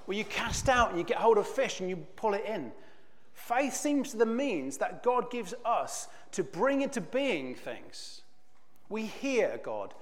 where 0.06 0.16
you 0.16 0.24
cast 0.24 0.68
out 0.68 0.90
and 0.90 0.98
you 0.98 1.04
get 1.04 1.18
hold 1.18 1.36
of 1.36 1.46
fish 1.46 1.80
and 1.80 1.90
you 1.90 1.96
pull 2.16 2.34
it 2.34 2.44
in. 2.46 2.72
Faith 3.34 3.74
seems 3.74 4.12
to 4.12 4.16
the 4.16 4.26
means 4.26 4.78
that 4.78 5.02
God 5.02 5.30
gives 5.30 5.52
us 5.64 6.08
to 6.32 6.44
bring 6.44 6.82
into 6.82 7.00
being 7.00 7.54
things. 7.54 8.22
We 8.88 9.06
hear 9.06 9.60
God, 9.62 9.94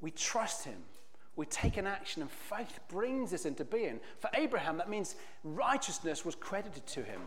we 0.00 0.10
trust 0.10 0.64
Him, 0.64 0.82
we 1.36 1.44
take 1.46 1.76
an 1.76 1.86
action, 1.86 2.22
and 2.22 2.30
faith 2.30 2.80
brings 2.88 3.30
this 3.30 3.44
into 3.44 3.64
being. 3.64 4.00
For 4.18 4.30
Abraham, 4.34 4.78
that 4.78 4.88
means 4.88 5.16
righteousness 5.44 6.24
was 6.24 6.34
credited 6.34 6.86
to 6.86 7.02
him. 7.02 7.20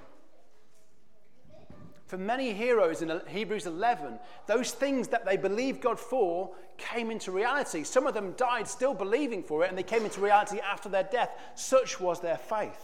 For 2.07 2.17
many 2.17 2.53
heroes 2.53 3.03
in 3.03 3.21
Hebrews 3.27 3.67
11, 3.67 4.17
those 4.47 4.71
things 4.71 5.09
that 5.09 5.25
they 5.25 5.37
believed 5.37 5.79
God 5.79 5.99
for 5.99 6.49
came 6.77 7.11
into 7.11 7.31
reality. 7.31 7.83
Some 7.83 8.07
of 8.07 8.15
them 8.15 8.33
died 8.35 8.67
still 8.67 8.95
believing 8.95 9.43
for 9.43 9.63
it, 9.63 9.69
and 9.69 9.77
they 9.77 9.83
came 9.83 10.03
into 10.05 10.19
reality 10.19 10.59
after 10.59 10.89
their 10.89 11.03
death. 11.03 11.29
Such 11.53 11.99
was 11.99 12.19
their 12.19 12.37
faith. 12.37 12.81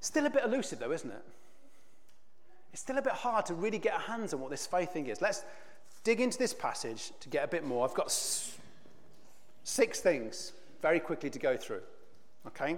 Still 0.00 0.24
a 0.24 0.30
bit 0.30 0.44
elusive, 0.46 0.78
though, 0.78 0.92
isn't 0.92 1.10
it? 1.10 1.24
It's 2.72 2.80
still 2.80 2.96
a 2.96 3.02
bit 3.02 3.12
hard 3.12 3.44
to 3.46 3.54
really 3.54 3.78
get 3.78 3.92
our 3.92 4.00
hands 4.00 4.32
on 4.32 4.40
what 4.40 4.50
this 4.50 4.66
faith 4.66 4.94
thing 4.94 5.08
is. 5.08 5.20
Let's 5.20 5.44
dig 6.04 6.20
into 6.20 6.38
this 6.38 6.54
passage 6.54 7.12
to 7.20 7.28
get 7.28 7.44
a 7.44 7.48
bit 7.48 7.64
more. 7.64 7.86
I've 7.86 7.94
got 7.94 8.12
six 9.64 10.00
things 10.00 10.52
very 10.80 11.00
quickly 11.00 11.30
to 11.30 11.38
go 11.38 11.56
through. 11.56 11.82
Okay? 12.46 12.76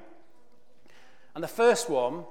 And 1.35 1.43
the 1.43 1.49
first 1.49 1.89
one 1.89 2.25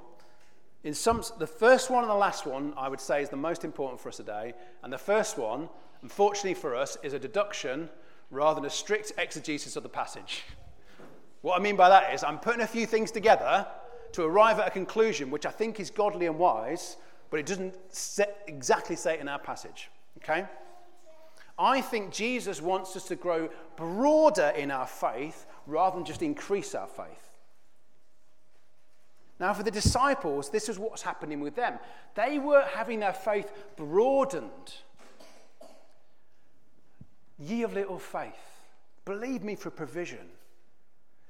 in 0.84 0.92
some, 0.92 1.22
the 1.38 1.46
first 1.46 1.90
one 1.90 2.04
and 2.04 2.10
the 2.10 2.14
last 2.14 2.46
one, 2.46 2.74
I 2.76 2.88
would 2.88 3.00
say, 3.00 3.22
is 3.22 3.30
the 3.30 3.36
most 3.36 3.64
important 3.64 4.00
for 4.00 4.10
us 4.10 4.18
today. 4.18 4.52
And 4.82 4.92
the 4.92 4.98
first 4.98 5.38
one, 5.38 5.70
unfortunately 6.02 6.54
for 6.54 6.76
us, 6.76 6.98
is 7.02 7.14
a 7.14 7.18
deduction 7.18 7.88
rather 8.30 8.60
than 8.60 8.66
a 8.66 8.70
strict 8.70 9.12
exegesis 9.16 9.76
of 9.76 9.82
the 9.82 9.88
passage. 9.88 10.44
What 11.40 11.58
I 11.58 11.62
mean 11.62 11.76
by 11.76 11.88
that 11.88 12.12
is, 12.12 12.22
I'm 12.22 12.38
putting 12.38 12.60
a 12.60 12.66
few 12.66 12.84
things 12.84 13.10
together 13.10 13.66
to 14.12 14.22
arrive 14.22 14.58
at 14.58 14.68
a 14.68 14.70
conclusion 14.70 15.30
which 15.30 15.46
I 15.46 15.50
think 15.50 15.80
is 15.80 15.90
godly 15.90 16.26
and 16.26 16.38
wise, 16.38 16.96
but 17.30 17.40
it 17.40 17.46
doesn't 17.46 17.74
exactly 18.46 18.94
say 18.94 19.14
it 19.14 19.20
in 19.20 19.28
our 19.28 19.38
passage. 19.38 19.90
Okay? 20.18 20.44
I 21.58 21.80
think 21.80 22.12
Jesus 22.12 22.60
wants 22.60 22.96
us 22.96 23.04
to 23.04 23.16
grow 23.16 23.48
broader 23.76 24.52
in 24.56 24.70
our 24.70 24.86
faith 24.86 25.46
rather 25.66 25.96
than 25.96 26.04
just 26.04 26.22
increase 26.22 26.74
our 26.74 26.88
faith. 26.88 27.30
Now, 29.40 29.52
for 29.52 29.62
the 29.62 29.70
disciples, 29.70 30.50
this 30.50 30.68
is 30.68 30.78
what's 30.78 31.02
happening 31.02 31.40
with 31.40 31.56
them. 31.56 31.78
They 32.14 32.38
were 32.38 32.62
having 32.62 33.00
their 33.00 33.12
faith 33.12 33.52
broadened. 33.76 34.74
Ye 37.38 37.62
of 37.62 37.74
little 37.74 37.98
faith, 37.98 38.32
believe 39.04 39.42
me 39.42 39.56
for 39.56 39.70
provision. 39.70 40.26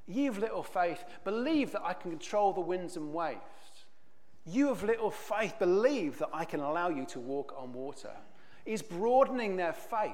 Ye 0.06 0.26
of 0.26 0.38
little 0.38 0.62
faith, 0.62 1.02
believe 1.24 1.72
that 1.72 1.82
I 1.82 1.94
can 1.94 2.10
control 2.10 2.52
the 2.52 2.60
winds 2.60 2.96
and 2.96 3.14
waves. 3.14 3.40
You 4.44 4.68
of 4.68 4.82
little 4.82 5.10
faith, 5.10 5.58
believe 5.58 6.18
that 6.18 6.28
I 6.32 6.44
can 6.44 6.60
allow 6.60 6.90
you 6.90 7.06
to 7.06 7.20
walk 7.20 7.54
on 7.56 7.72
water. 7.72 8.10
He's 8.64 8.82
broadening 8.82 9.56
their 9.56 9.72
faith. 9.72 10.12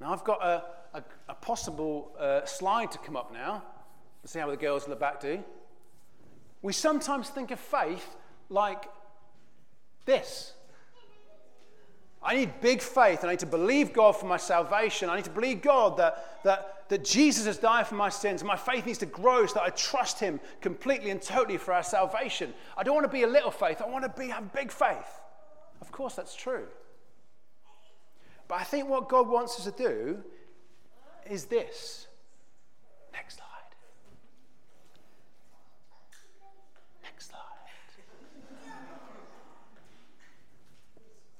Now, 0.00 0.12
I've 0.12 0.24
got 0.24 0.42
a, 0.42 0.64
a, 0.94 1.04
a 1.28 1.34
possible 1.34 2.12
uh, 2.18 2.44
slide 2.44 2.90
to 2.92 2.98
come 2.98 3.16
up 3.16 3.32
now. 3.32 3.62
Let's 4.22 4.32
see 4.32 4.38
how 4.38 4.50
the 4.50 4.56
girls 4.56 4.84
in 4.84 4.90
the 4.90 4.96
back 4.96 5.20
do. 5.20 5.42
We 6.62 6.72
sometimes 6.72 7.28
think 7.28 7.50
of 7.50 7.60
faith 7.60 8.16
like 8.48 8.86
this. 10.04 10.52
I 12.22 12.34
need 12.34 12.60
big 12.60 12.82
faith. 12.82 13.24
I 13.24 13.30
need 13.30 13.38
to 13.40 13.46
believe 13.46 13.92
God 13.92 14.16
for 14.16 14.26
my 14.26 14.36
salvation. 14.36 15.08
I 15.08 15.16
need 15.16 15.26
to 15.26 15.30
believe 15.30 15.62
God 15.62 15.96
that, 15.98 16.42
that, 16.42 16.88
that 16.88 17.04
Jesus 17.04 17.46
has 17.46 17.56
died 17.56 17.86
for 17.86 17.94
my 17.94 18.08
sins. 18.08 18.42
My 18.42 18.56
faith 18.56 18.84
needs 18.84 18.98
to 18.98 19.06
grow 19.06 19.46
so 19.46 19.54
that 19.54 19.62
I 19.62 19.70
trust 19.70 20.18
Him 20.18 20.40
completely 20.60 21.10
and 21.10 21.22
totally 21.22 21.56
for 21.56 21.72
our 21.72 21.84
salvation. 21.84 22.52
I 22.76 22.82
don't 22.82 22.94
want 22.94 23.04
to 23.04 23.12
be 23.12 23.22
a 23.22 23.28
little 23.28 23.52
faith. 23.52 23.80
I 23.80 23.88
want 23.88 24.02
to 24.04 24.20
be, 24.20 24.28
have 24.28 24.52
big 24.52 24.72
faith. 24.72 25.20
Of 25.80 25.92
course, 25.92 26.14
that's 26.14 26.34
true. 26.34 26.66
But 28.48 28.60
I 28.60 28.64
think 28.64 28.88
what 28.88 29.08
God 29.08 29.28
wants 29.28 29.58
us 29.58 29.64
to 29.64 29.70
do 29.72 30.22
is 31.28 31.46
this. 31.46 32.06
Next 33.12 33.36
slide. 33.36 33.46
Next 37.02 37.28
slide. 37.28 37.40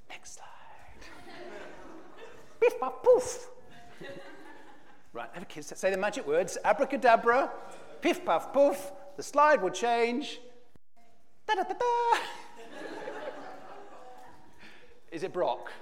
Next 0.08 0.34
slide. 0.34 0.46
Piff, 2.60 2.80
puff, 2.80 3.02
poof. 3.02 3.48
right, 5.12 5.28
have 5.32 5.42
a 5.42 5.46
kids 5.46 5.72
say 5.76 5.90
the 5.90 5.96
magic 5.96 6.26
words 6.26 6.58
abracadabra, 6.64 7.50
piff, 8.00 8.24
puff, 8.24 8.52
poof. 8.52 8.92
The 9.16 9.22
slide 9.22 9.62
will 9.62 9.70
change. 9.70 10.40
Da 11.46 11.54
da 11.54 11.62
da 11.62 11.74
da. 11.74 12.18
Is 15.10 15.22
it 15.22 15.32
Brock? 15.32 15.72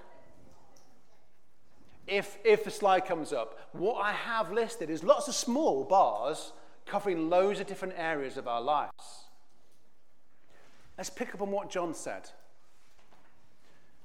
If, 2.07 2.39
if 2.45 2.65
the 2.65 2.71
slide 2.71 3.07
comes 3.07 3.33
up, 3.33 3.59
what 3.73 3.95
I 3.95 4.13
have 4.13 4.53
listed 4.53 4.91
is 4.91 5.03
lots 5.03 5.29
of 5.29 5.35
small 5.35 5.85
bars 5.85 6.53
covering 6.87 7.31
loads 7.31 7.61
of 7.61 7.67
different 7.67 7.95
areas 7.97 8.37
of 8.37 8.47
our 8.47 8.61
lives. 8.61 9.25
Let's 10.99 11.11
pick 11.11 11.35
up 11.35 11.43
on 11.43 11.51
what 11.51 11.71
John 11.71 11.95
said. 11.95 12.31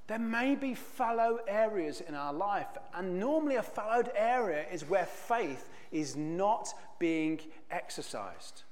There 0.07 0.17
may 0.17 0.55
be 0.55 0.73
fallow 0.73 1.39
areas 1.47 2.01
in 2.01 2.15
our 2.15 2.33
life, 2.33 2.65
and 2.95 3.19
normally 3.19 3.57
a 3.57 3.61
fallowed 3.61 4.09
area 4.15 4.65
is 4.71 4.89
where 4.89 5.05
faith 5.05 5.69
is 5.91 6.15
not 6.15 6.69
being 6.97 7.39
exercised. 7.69 8.63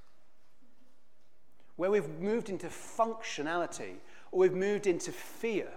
Where 1.75 1.91
we've 1.91 2.09
moved 2.19 2.49
into 2.49 2.67
functionality 2.67 3.97
or 4.31 4.39
we've 4.39 4.53
moved 4.53 4.87
into 4.87 5.11
fear. 5.11 5.67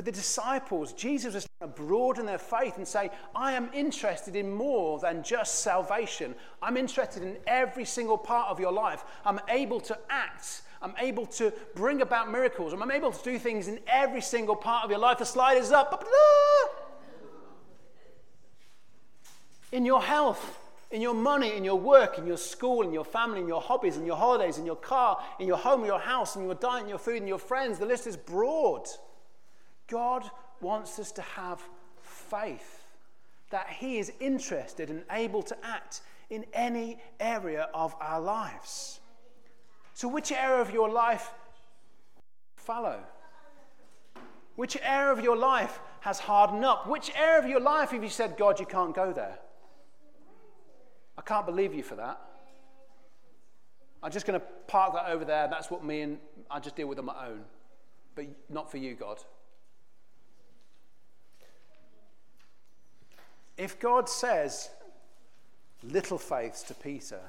For 0.00 0.04
the 0.04 0.12
disciples, 0.12 0.94
Jesus 0.94 1.34
was 1.34 1.46
trying 1.58 1.74
to 1.74 1.76
broaden 1.76 2.24
their 2.24 2.38
faith 2.38 2.78
and 2.78 2.88
say, 2.88 3.10
I 3.36 3.52
am 3.52 3.68
interested 3.74 4.34
in 4.34 4.50
more 4.50 4.98
than 4.98 5.22
just 5.22 5.56
salvation. 5.56 6.34
I'm 6.62 6.78
interested 6.78 7.22
in 7.22 7.36
every 7.46 7.84
single 7.84 8.16
part 8.16 8.48
of 8.48 8.58
your 8.58 8.72
life. 8.72 9.04
I'm 9.26 9.40
able 9.50 9.78
to 9.80 9.98
act. 10.08 10.62
I'm 10.80 10.94
able 10.98 11.26
to 11.26 11.52
bring 11.74 12.00
about 12.00 12.32
miracles. 12.32 12.72
I'm 12.72 12.90
able 12.90 13.12
to 13.12 13.22
do 13.22 13.38
things 13.38 13.68
in 13.68 13.78
every 13.86 14.22
single 14.22 14.56
part 14.56 14.86
of 14.86 14.90
your 14.90 15.00
life. 15.00 15.18
The 15.18 15.26
slide 15.26 15.58
is 15.58 15.70
up. 15.70 16.02
In 19.70 19.84
your 19.84 20.00
health, 20.00 20.60
in 20.90 21.02
your 21.02 21.12
money, 21.12 21.54
in 21.58 21.62
your 21.62 21.78
work, 21.78 22.16
in 22.16 22.26
your 22.26 22.38
school, 22.38 22.80
in 22.80 22.94
your 22.94 23.04
family, 23.04 23.42
in 23.42 23.48
your 23.48 23.60
hobbies, 23.60 23.98
in 23.98 24.06
your 24.06 24.16
holidays, 24.16 24.56
in 24.56 24.64
your 24.64 24.76
car, 24.76 25.22
in 25.38 25.46
your 25.46 25.58
home, 25.58 25.84
your 25.84 26.00
house, 26.00 26.36
in 26.36 26.44
your 26.44 26.54
diet, 26.54 26.84
in 26.84 26.88
your 26.88 26.98
food, 26.98 27.16
in 27.16 27.26
your 27.26 27.38
friends. 27.38 27.78
The 27.78 27.84
list 27.84 28.06
is 28.06 28.16
broad. 28.16 28.88
God 29.90 30.30
wants 30.60 30.98
us 30.98 31.12
to 31.12 31.22
have 31.22 31.60
faith 32.00 32.84
that 33.50 33.68
He 33.68 33.98
is 33.98 34.12
interested 34.20 34.88
and 34.88 35.02
able 35.10 35.42
to 35.42 35.56
act 35.64 36.00
in 36.30 36.46
any 36.54 36.98
area 37.18 37.68
of 37.74 37.94
our 38.00 38.20
lives. 38.20 39.00
So, 39.94 40.08
which 40.08 40.32
area 40.32 40.60
of 40.62 40.72
your 40.72 40.88
life 40.88 41.32
fallow? 42.56 43.00
Which 44.56 44.76
area 44.82 45.12
of 45.12 45.20
your 45.20 45.36
life 45.36 45.80
has 46.00 46.18
hardened 46.18 46.64
up? 46.64 46.86
Which 46.86 47.10
area 47.16 47.38
of 47.38 47.48
your 47.48 47.60
life 47.60 47.90
have 47.90 48.02
you 48.02 48.08
said, 48.08 48.36
God, 48.36 48.60
you 48.60 48.66
can't 48.66 48.94
go 48.94 49.12
there? 49.12 49.38
I 51.18 51.22
can't 51.22 51.46
believe 51.46 51.74
you 51.74 51.82
for 51.82 51.96
that. 51.96 52.20
I'm 54.02 54.10
just 54.10 54.26
going 54.26 54.40
to 54.40 54.46
park 54.66 54.94
that 54.94 55.10
over 55.10 55.24
there. 55.24 55.48
That's 55.48 55.70
what 55.70 55.84
me 55.84 56.02
and 56.02 56.18
I 56.50 56.60
just 56.60 56.76
deal 56.76 56.86
with 56.86 56.98
on 56.98 57.04
my 57.04 57.26
own. 57.26 57.42
But 58.14 58.26
not 58.48 58.70
for 58.70 58.78
you, 58.78 58.94
God. 58.94 59.18
If 63.60 63.78
God 63.78 64.08
says 64.08 64.70
little 65.82 66.16
faiths 66.16 66.62
to 66.62 66.74
Peter, 66.74 67.20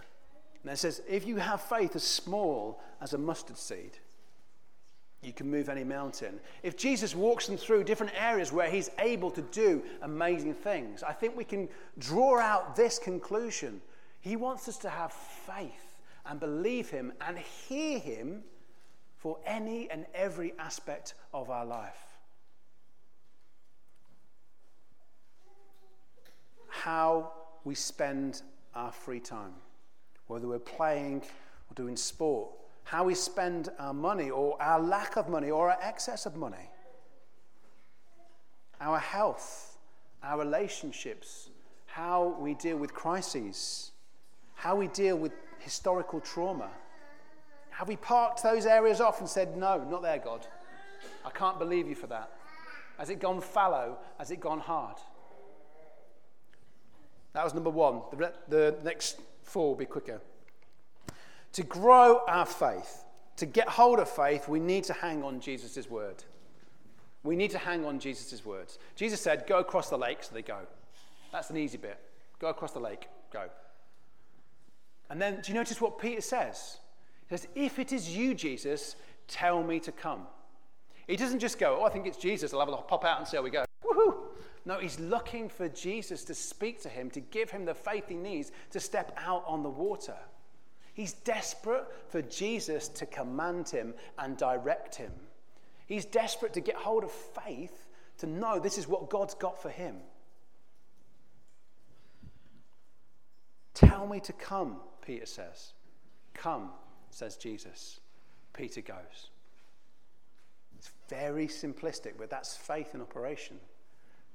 and 0.63 0.71
it 0.71 0.77
says, 0.77 1.01
if 1.09 1.27
you 1.27 1.35
have 1.35 1.59
faith 1.59 1.93
as 1.93 2.03
small 2.03 2.79
as 3.01 3.11
a 3.11 3.17
mustard 3.17 3.57
seed, 3.57 3.97
you 5.21 5.33
can 5.33 5.51
move 5.51 5.67
any 5.67 5.83
mountain. 5.83 6.39
If 6.63 6.77
Jesus 6.77 7.13
walks 7.13 7.47
them 7.47 7.57
through 7.57 7.83
different 7.83 8.13
areas 8.17 8.53
where 8.53 8.69
he's 8.69 8.89
able 8.97 9.29
to 9.31 9.41
do 9.41 9.83
amazing 10.03 10.53
things, 10.53 11.03
I 11.03 11.11
think 11.11 11.35
we 11.35 11.43
can 11.43 11.67
draw 11.99 12.39
out 12.39 12.77
this 12.77 12.97
conclusion. 12.97 13.81
He 14.21 14.37
wants 14.37 14.69
us 14.69 14.77
to 14.77 14.89
have 14.89 15.11
faith 15.11 15.99
and 16.25 16.39
believe 16.39 16.89
him 16.89 17.11
and 17.27 17.37
hear 17.39 17.99
him 17.99 18.43
for 19.17 19.37
any 19.45 19.91
and 19.91 20.05
every 20.15 20.53
aspect 20.57 21.13
of 21.33 21.49
our 21.49 21.65
life. 21.65 22.10
How 26.71 27.33
we 27.65 27.75
spend 27.75 28.41
our 28.73 28.91
free 28.91 29.19
time, 29.19 29.51
whether 30.27 30.47
we're 30.47 30.57
playing 30.57 31.21
or 31.69 31.73
doing 31.75 31.97
sport, 31.97 32.49
how 32.85 33.03
we 33.03 33.13
spend 33.13 33.69
our 33.77 33.93
money 33.93 34.29
or 34.29 34.59
our 34.61 34.79
lack 34.79 35.17
of 35.17 35.29
money 35.29 35.51
or 35.51 35.69
our 35.69 35.77
excess 35.81 36.25
of 36.25 36.35
money, 36.35 36.69
our 38.79 38.97
health, 38.97 39.77
our 40.23 40.39
relationships, 40.39 41.49
how 41.85 42.35
we 42.39 42.53
deal 42.55 42.77
with 42.77 42.93
crises, 42.93 43.91
how 44.55 44.75
we 44.75 44.87
deal 44.87 45.17
with 45.17 45.33
historical 45.59 46.21
trauma. 46.21 46.69
Have 47.71 47.89
we 47.89 47.97
parked 47.97 48.43
those 48.43 48.65
areas 48.65 49.01
off 49.01 49.19
and 49.19 49.29
said, 49.29 49.57
No, 49.57 49.83
not 49.83 50.01
there, 50.01 50.19
God? 50.19 50.47
I 51.25 51.31
can't 51.31 51.59
believe 51.59 51.87
you 51.87 51.95
for 51.95 52.07
that. 52.07 52.31
Has 52.97 53.09
it 53.09 53.19
gone 53.19 53.41
fallow? 53.41 53.97
Has 54.17 54.31
it 54.31 54.39
gone 54.39 54.59
hard? 54.59 54.97
That 57.33 57.43
was 57.43 57.53
number 57.53 57.69
one. 57.69 58.01
The, 58.11 58.33
the 58.47 58.75
next 58.83 59.19
four 59.43 59.69
will 59.69 59.75
be 59.75 59.85
quicker. 59.85 60.21
To 61.53 61.63
grow 61.63 62.21
our 62.27 62.45
faith, 62.45 63.03
to 63.37 63.45
get 63.45 63.67
hold 63.67 63.99
of 63.99 64.09
faith, 64.09 64.47
we 64.47 64.59
need 64.59 64.83
to 64.85 64.93
hang 64.93 65.23
on 65.23 65.39
Jesus' 65.39 65.89
word. 65.89 66.23
We 67.23 67.35
need 67.35 67.51
to 67.51 67.57
hang 67.57 67.85
on 67.85 67.99
Jesus' 67.99 68.43
words. 68.45 68.79
Jesus 68.95 69.21
said, 69.21 69.45
Go 69.47 69.59
across 69.59 69.89
the 69.89 69.97
lake, 69.97 70.23
so 70.23 70.33
they 70.33 70.41
go. 70.41 70.59
That's 71.31 71.49
an 71.49 71.57
easy 71.57 71.77
bit. 71.77 71.99
Go 72.39 72.47
across 72.47 72.71
the 72.71 72.79
lake, 72.79 73.07
go. 73.31 73.43
And 75.09 75.21
then, 75.21 75.41
do 75.41 75.51
you 75.51 75.53
notice 75.53 75.79
what 75.79 75.99
Peter 75.99 76.21
says? 76.21 76.77
He 77.27 77.37
says, 77.37 77.47
If 77.53 77.79
it 77.79 77.93
is 77.93 78.15
you, 78.15 78.33
Jesus, 78.33 78.95
tell 79.27 79.61
me 79.61 79.79
to 79.81 79.91
come. 79.91 80.27
He 81.07 81.15
doesn't 81.15 81.39
just 81.39 81.59
go, 81.59 81.79
Oh, 81.81 81.83
I 81.85 81.89
think 81.89 82.07
it's 82.07 82.17
Jesus. 82.17 82.53
I'll 82.53 82.59
have 82.59 82.69
a 82.69 82.77
pop 82.77 83.05
out 83.05 83.19
and 83.19 83.27
see 83.27 83.37
how 83.37 83.43
we 83.43 83.49
go. 83.49 83.65
Woohoo! 83.83 84.15
No, 84.65 84.77
he's 84.77 84.99
looking 84.99 85.49
for 85.49 85.67
Jesus 85.69 86.23
to 86.25 86.35
speak 86.35 86.81
to 86.81 86.89
him, 86.89 87.09
to 87.11 87.19
give 87.19 87.49
him 87.49 87.65
the 87.65 87.73
faith 87.73 88.07
he 88.07 88.15
needs 88.15 88.51
to 88.71 88.79
step 88.79 89.17
out 89.17 89.43
on 89.47 89.63
the 89.63 89.69
water. 89.69 90.17
He's 90.93 91.13
desperate 91.13 91.85
for 92.09 92.21
Jesus 92.21 92.87
to 92.89 93.05
command 93.05 93.69
him 93.69 93.93
and 94.19 94.37
direct 94.37 94.95
him. 94.95 95.11
He's 95.87 96.05
desperate 96.05 96.53
to 96.53 96.61
get 96.61 96.75
hold 96.75 97.03
of 97.03 97.11
faith 97.11 97.87
to 98.19 98.27
know 98.27 98.59
this 98.59 98.77
is 98.77 98.87
what 98.87 99.09
God's 99.09 99.33
got 99.33 99.61
for 99.61 99.69
him. 99.69 99.95
Tell 103.73 104.05
me 104.07 104.19
to 104.21 104.33
come, 104.33 104.77
Peter 105.03 105.25
says. 105.25 105.73
Come, 106.33 106.69
says 107.09 107.35
Jesus. 107.35 107.99
Peter 108.53 108.81
goes. 108.81 109.31
It's 110.77 110.91
very 111.09 111.47
simplistic, 111.47 112.13
but 112.17 112.29
that's 112.29 112.55
faith 112.55 112.93
in 112.93 113.01
operation. 113.01 113.57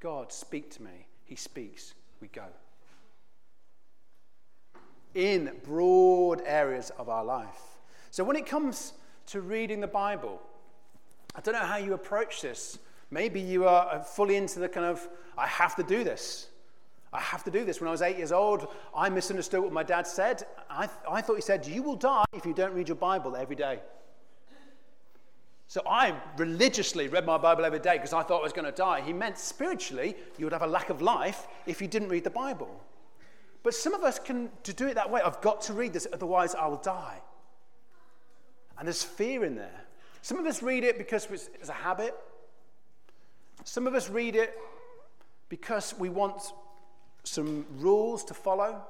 God, 0.07 0.33
speak 0.33 0.71
to 0.77 0.83
me. 0.85 1.09
He 1.25 1.35
speaks. 1.35 1.95
We 2.21 2.29
go. 2.29 2.45
In 5.17 5.51
broad 5.65 6.43
areas 6.47 6.93
of 6.97 7.09
our 7.09 7.25
life. 7.25 7.81
So 8.13 8.23
when 8.23 8.37
it 8.37 8.47
comes 8.47 8.93
to 9.27 9.41
reading 9.41 9.81
the 9.81 9.89
Bible, 9.89 10.41
I 11.35 11.41
don't 11.41 11.55
know 11.55 11.67
how 11.67 11.79
you 11.79 11.95
approach 11.95 12.41
this. 12.41 12.79
Maybe 13.11 13.41
you 13.41 13.67
are 13.67 13.95
uh, 13.95 14.01
fully 14.01 14.37
into 14.37 14.61
the 14.61 14.69
kind 14.69 14.87
of, 14.87 15.09
I 15.37 15.49
have 15.49 15.75
to 15.75 15.83
do 15.83 16.05
this. 16.05 16.51
I 17.13 17.19
have 17.19 17.43
to 17.43 17.51
do 17.51 17.65
this. 17.65 17.81
When 17.81 17.89
I 17.89 17.91
was 17.91 18.01
eight 18.01 18.17
years 18.17 18.31
old, 18.31 18.69
I 18.95 19.09
misunderstood 19.09 19.61
what 19.61 19.73
my 19.73 19.83
dad 19.83 20.07
said. 20.07 20.47
I, 20.71 20.89
I 21.11 21.21
thought 21.21 21.35
he 21.35 21.43
said, 21.43 21.67
You 21.67 21.83
will 21.83 21.97
die 21.97 22.27
if 22.33 22.47
you 22.47 22.55
don't 22.55 22.75
read 22.75 22.87
your 22.87 22.97
Bible 22.97 23.35
every 23.35 23.57
day. 23.57 23.81
So 25.69 25.83
I 25.87 26.15
religiously 26.37 27.09
read 27.09 27.27
my 27.27 27.39
Bible 27.39 27.65
every 27.65 27.81
day 27.81 27.95
because 27.95 28.13
I 28.13 28.23
thought 28.23 28.41
I 28.41 28.45
was 28.45 28.53
going 28.53 28.67
to 28.67 28.73
die. 28.73 29.01
He 29.01 29.13
meant 29.13 29.37
spiritually, 29.37 30.17
you 30.39 30.47
would 30.47 30.53
have 30.53 30.63
a 30.63 30.67
lack 30.67 30.91
of 30.91 31.03
life 31.03 31.49
if 31.67 31.81
you 31.81 31.89
didn't 31.89 32.09
read 32.09 32.25
the 32.25 32.31
Bible. 32.31 32.71
But 33.65 33.75
some 33.75 33.93
of 33.93 34.05
us 34.05 34.21
can 34.21 34.49
to 34.63 34.73
do 34.73 34.87
it 34.87 34.95
that 34.95 35.11
way. 35.11 35.21
I've 35.23 35.41
got 35.41 35.61
to 35.63 35.73
read 35.73 35.93
this, 35.93 36.07
otherwise 36.13 36.55
I 36.55 36.69
will 36.69 36.77
die. 36.77 37.21
And 38.79 38.87
there's 38.87 39.03
fear 39.03 39.45
in 39.45 39.57
there. 39.57 39.85
Some 40.23 40.39
of 40.39 40.47
us 40.47 40.63
read 40.63 40.85
it 40.85 40.99
because 40.99 41.27
it's 41.31 41.69
a 41.69 41.73
habit. 41.73 42.15
Some 43.65 43.89
of 43.89 43.95
us 43.95 44.09
read 44.09 44.37
it 44.37 44.57
because 45.49 45.95
we 45.99 46.09
want 46.09 46.53
some 47.25 47.67
rules 47.79 48.23
to 48.25 48.35
follow. 48.35 48.83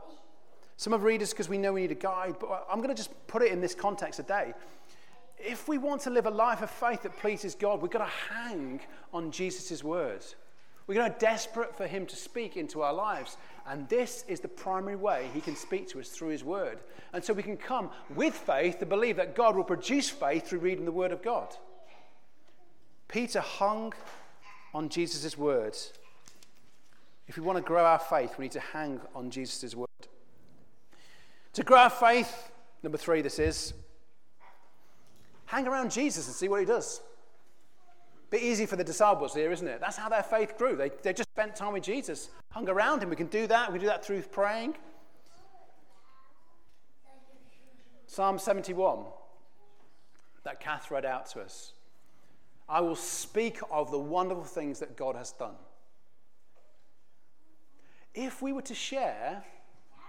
Some 0.76 0.92
of 0.92 1.04
readers 1.04 1.30
because 1.30 1.48
we 1.48 1.56
know 1.56 1.72
we 1.72 1.82
need 1.82 1.92
a 1.92 1.94
guide. 1.94 2.36
But 2.38 2.66
I'm 2.70 2.78
going 2.78 2.90
to 2.90 2.94
just 2.94 3.10
put 3.28 3.42
it 3.42 3.52
in 3.52 3.62
this 3.62 3.74
context 3.74 4.18
today 4.18 4.52
if 5.38 5.68
we 5.68 5.78
want 5.78 6.02
to 6.02 6.10
live 6.10 6.26
a 6.26 6.30
life 6.30 6.62
of 6.62 6.70
faith 6.70 7.02
that 7.02 7.16
pleases 7.18 7.54
God, 7.54 7.80
we've 7.80 7.90
got 7.90 8.06
to 8.06 8.34
hang 8.34 8.80
on 9.12 9.30
Jesus' 9.30 9.84
words. 9.84 10.36
We're 10.86 10.94
going 10.94 11.12
to 11.12 11.18
desperate 11.18 11.76
for 11.76 11.86
him 11.86 12.06
to 12.06 12.16
speak 12.16 12.56
into 12.56 12.82
our 12.82 12.92
lives. 12.92 13.36
And 13.66 13.88
this 13.88 14.24
is 14.28 14.40
the 14.40 14.48
primary 14.48 14.96
way 14.96 15.28
he 15.34 15.40
can 15.40 15.56
speak 15.56 15.88
to 15.88 16.00
us 16.00 16.08
through 16.08 16.28
his 16.28 16.44
word. 16.44 16.78
And 17.12 17.24
so 17.24 17.32
we 17.32 17.42
can 17.42 17.56
come 17.56 17.90
with 18.14 18.34
faith 18.34 18.78
to 18.78 18.86
believe 18.86 19.16
that 19.16 19.34
God 19.34 19.56
will 19.56 19.64
produce 19.64 20.08
faith 20.08 20.46
through 20.48 20.60
reading 20.60 20.84
the 20.84 20.92
word 20.92 21.10
of 21.10 21.22
God. 21.22 21.56
Peter 23.08 23.40
hung 23.40 23.92
on 24.72 24.88
Jesus' 24.88 25.36
words. 25.36 25.92
If 27.26 27.36
we 27.36 27.42
want 27.42 27.56
to 27.56 27.62
grow 27.62 27.84
our 27.84 27.98
faith, 27.98 28.38
we 28.38 28.44
need 28.44 28.52
to 28.52 28.60
hang 28.60 29.00
on 29.14 29.30
Jesus' 29.30 29.74
word. 29.74 29.88
To 31.54 31.64
grow 31.64 31.78
our 31.78 31.90
faith, 31.90 32.52
number 32.84 32.98
three, 32.98 33.22
this 33.22 33.40
is 33.40 33.72
hang 35.46 35.66
around 35.66 35.90
Jesus 35.90 36.26
and 36.26 36.36
see 36.36 36.48
what 36.48 36.60
he 36.60 36.66
does. 36.66 37.00
Bit 38.30 38.42
easy 38.42 38.66
for 38.66 38.76
the 38.76 38.84
disciples 38.84 39.34
here, 39.34 39.52
isn't 39.52 39.66
it? 39.66 39.80
That's 39.80 39.96
how 39.96 40.08
their 40.08 40.22
faith 40.22 40.58
grew. 40.58 40.76
They, 40.76 40.90
they 41.02 41.12
just 41.12 41.30
spent 41.30 41.54
time 41.54 41.72
with 41.72 41.84
Jesus, 41.84 42.30
hung 42.50 42.68
around 42.68 43.02
him. 43.02 43.10
We 43.10 43.16
can 43.16 43.28
do 43.28 43.46
that. 43.46 43.72
We 43.72 43.78
can 43.78 43.82
do 43.82 43.86
that 43.86 44.04
through 44.04 44.22
praying. 44.22 44.74
Psalm 48.06 48.38
71 48.38 49.04
that 50.46 50.60
Kath 50.60 50.90
read 50.90 51.04
out 51.04 51.26
to 51.30 51.40
us. 51.40 51.72
I 52.68 52.80
will 52.80 52.96
speak 52.96 53.58
of 53.70 53.90
the 53.90 53.98
wonderful 53.98 54.44
things 54.44 54.78
that 54.78 54.96
God 54.96 55.16
has 55.16 55.32
done. 55.32 55.54
If 58.14 58.40
we 58.42 58.52
were 58.52 58.62
to 58.62 58.74
share 58.74 59.44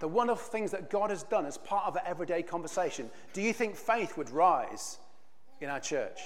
the 0.00 0.08
wonderful 0.08 0.46
things 0.46 0.70
that 0.70 0.90
God 0.90 1.10
has 1.10 1.24
done 1.24 1.44
as 1.44 1.58
part 1.58 1.86
of 1.86 1.96
an 1.96 2.02
everyday 2.06 2.42
conversation, 2.42 3.10
do 3.32 3.42
you 3.42 3.52
think 3.52 3.74
faith 3.74 4.16
would 4.16 4.30
rise 4.30 4.98
in 5.60 5.68
our 5.68 5.80
church? 5.80 6.20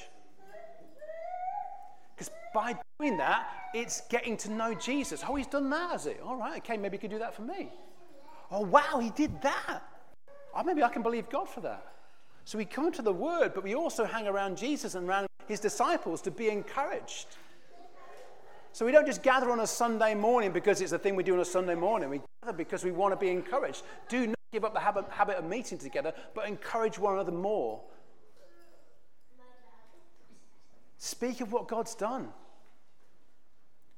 Because 2.15 2.31
by 2.55 2.77
doing 2.99 3.17
that, 3.19 3.49
it's 3.75 4.03
getting 4.09 4.37
to 4.39 4.51
know 4.51 4.75
Jesus. 4.75 5.23
Oh, 5.27 5.35
he's 5.35 5.47
done 5.47 5.71
that, 5.71 5.93
has 5.93 6.05
he? 6.05 6.15
All 6.25 6.37
right, 6.37 6.59
okay, 6.59 6.77
maybe 6.77 6.97
he 6.97 7.01
could 7.01 7.11
do 7.11 7.19
that 7.19 7.35
for 7.35 7.43
me. 7.43 7.71
Oh, 8.51 8.61
wow, 8.61 8.99
he 9.01 9.11
did 9.11 9.41
that. 9.43 9.83
Oh, 10.55 10.63
maybe 10.63 10.83
I 10.83 10.89
can 10.89 11.03
believe 11.03 11.31
God 11.31 11.49
for 11.49 11.63
that. 11.63 11.87
So 12.45 12.59
we 12.59 12.65
come 12.65 12.93
to 12.93 13.03
the 13.03 13.13
Word, 13.13 13.53
but 13.55 13.65
we 13.65 13.75
also 13.75 14.05
hang 14.05 14.27
around 14.27 14.59
Jesus 14.59 14.95
and 14.95 15.09
around 15.09 15.27
his 15.49 15.61
disciples 15.61 16.21
to 16.23 16.31
be 16.31 16.49
encouraged. 16.49 17.27
So 18.73 18.87
we 18.87 18.93
don't 18.93 19.07
just 19.07 19.23
gather 19.23 19.51
on 19.51 19.61
a 19.61 19.67
Sunday 19.67 20.15
morning 20.15 20.51
because 20.51 20.81
it's 20.81 20.93
a 20.93 20.99
thing 20.99 21.15
we 21.15 21.23
do 21.23 21.35
on 21.35 21.41
a 21.41 21.45
Sunday 21.45 21.75
morning. 21.75 22.09
We 22.09 22.21
gather 22.43 22.57
because 22.57 22.85
we 22.85 22.91
want 22.91 23.13
to 23.13 23.17
be 23.17 23.31
encouraged. 23.31 23.83
Do 24.09 24.27
not 24.27 24.37
give 24.53 24.65
up 24.65 24.75
the 24.75 24.81
habit 24.81 25.37
of 25.37 25.45
meeting 25.45 25.79
together, 25.79 26.13
but 26.35 26.49
encourage 26.49 26.99
one 26.99 27.15
another 27.15 27.33
more. 27.33 27.81
Speak 31.05 31.41
of 31.41 31.51
what 31.51 31.67
God's 31.67 31.97
done. 31.97 32.29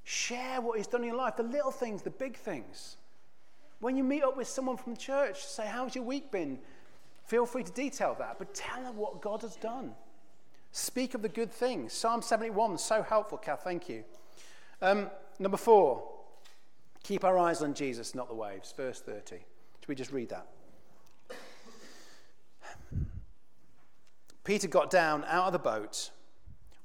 Share 0.05 0.62
what 0.62 0.79
He's 0.79 0.87
done 0.87 1.03
in 1.03 1.09
your 1.09 1.19
life, 1.19 1.37
the 1.37 1.43
little 1.43 1.71
things, 1.71 2.01
the 2.01 2.09
big 2.09 2.35
things. 2.35 2.97
When 3.81 3.95
you 3.95 4.03
meet 4.03 4.23
up 4.23 4.38
with 4.38 4.49
someone 4.49 4.79
from 4.79 4.97
church, 4.97 5.45
say, 5.45 5.67
How's 5.67 5.95
your 5.95 6.05
week 6.05 6.33
been? 6.33 6.61
Feel 7.27 7.45
free 7.45 7.62
to 7.62 7.73
detail 7.73 8.17
that, 8.19 8.38
but 8.38 8.55
tell 8.55 8.83
them 8.83 8.97
what 8.97 9.21
God 9.21 9.43
has 9.43 9.55
done. 9.57 9.93
Speak 10.73 11.12
of 11.12 11.21
the 11.21 11.29
good 11.29 11.53
things. 11.53 11.93
Psalm 11.93 12.23
71, 12.23 12.79
so 12.79 13.03
helpful, 13.03 13.37
Kath, 13.37 13.64
thank 13.64 13.87
you. 13.87 14.03
Um, 14.81 15.11
number 15.38 15.59
four, 15.59 16.11
keep 17.03 17.23
our 17.23 17.38
eyes 17.38 17.61
on 17.61 17.75
Jesus, 17.75 18.14
not 18.14 18.29
the 18.29 18.35
waves. 18.35 18.73
Verse 18.75 19.03
30. 19.03 19.37
Should 19.37 19.88
we 19.88 19.95
just 19.95 20.11
read 20.11 20.31
that? 20.31 20.47
Peter 24.43 24.69
got 24.69 24.88
down 24.88 25.23
out 25.25 25.49
of 25.49 25.53
the 25.53 25.59
boat, 25.59 26.11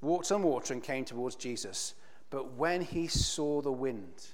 walked 0.02 0.32
on 0.32 0.44
water, 0.44 0.74
and 0.74 0.84
came 0.84 1.06
towards 1.06 1.36
Jesus. 1.36 1.96
But 2.30 2.54
when 2.54 2.82
he 2.82 3.08
saw 3.08 3.62
the 3.62 3.72
wind, 3.72 4.28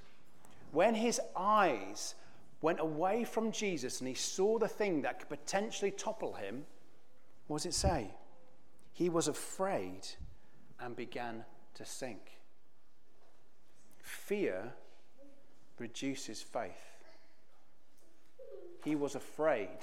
when 0.72 0.96
his 0.96 1.22
eyes 1.36 2.16
went 2.62 2.80
away 2.80 3.24
from 3.24 3.52
Jesus 3.52 4.00
and 4.00 4.08
he 4.08 4.14
saw 4.14 4.58
the 4.58 4.68
thing 4.68 5.02
that 5.04 5.20
could 5.20 5.30
potentially 5.30 5.92
topple 5.92 6.34
him, 6.34 6.66
what 7.48 7.58
does 7.58 7.68
it 7.68 7.74
say? 7.74 8.12
He 8.94 9.10
was 9.10 9.28
afraid 9.28 10.08
and 10.80 10.96
began 10.96 11.46
to 11.76 11.86
sink. 11.86 12.40
Fear 14.02 14.74
reduces 15.80 16.42
faith. 16.42 16.72
He 18.84 18.96
was 18.96 19.16
afraid 19.16 19.80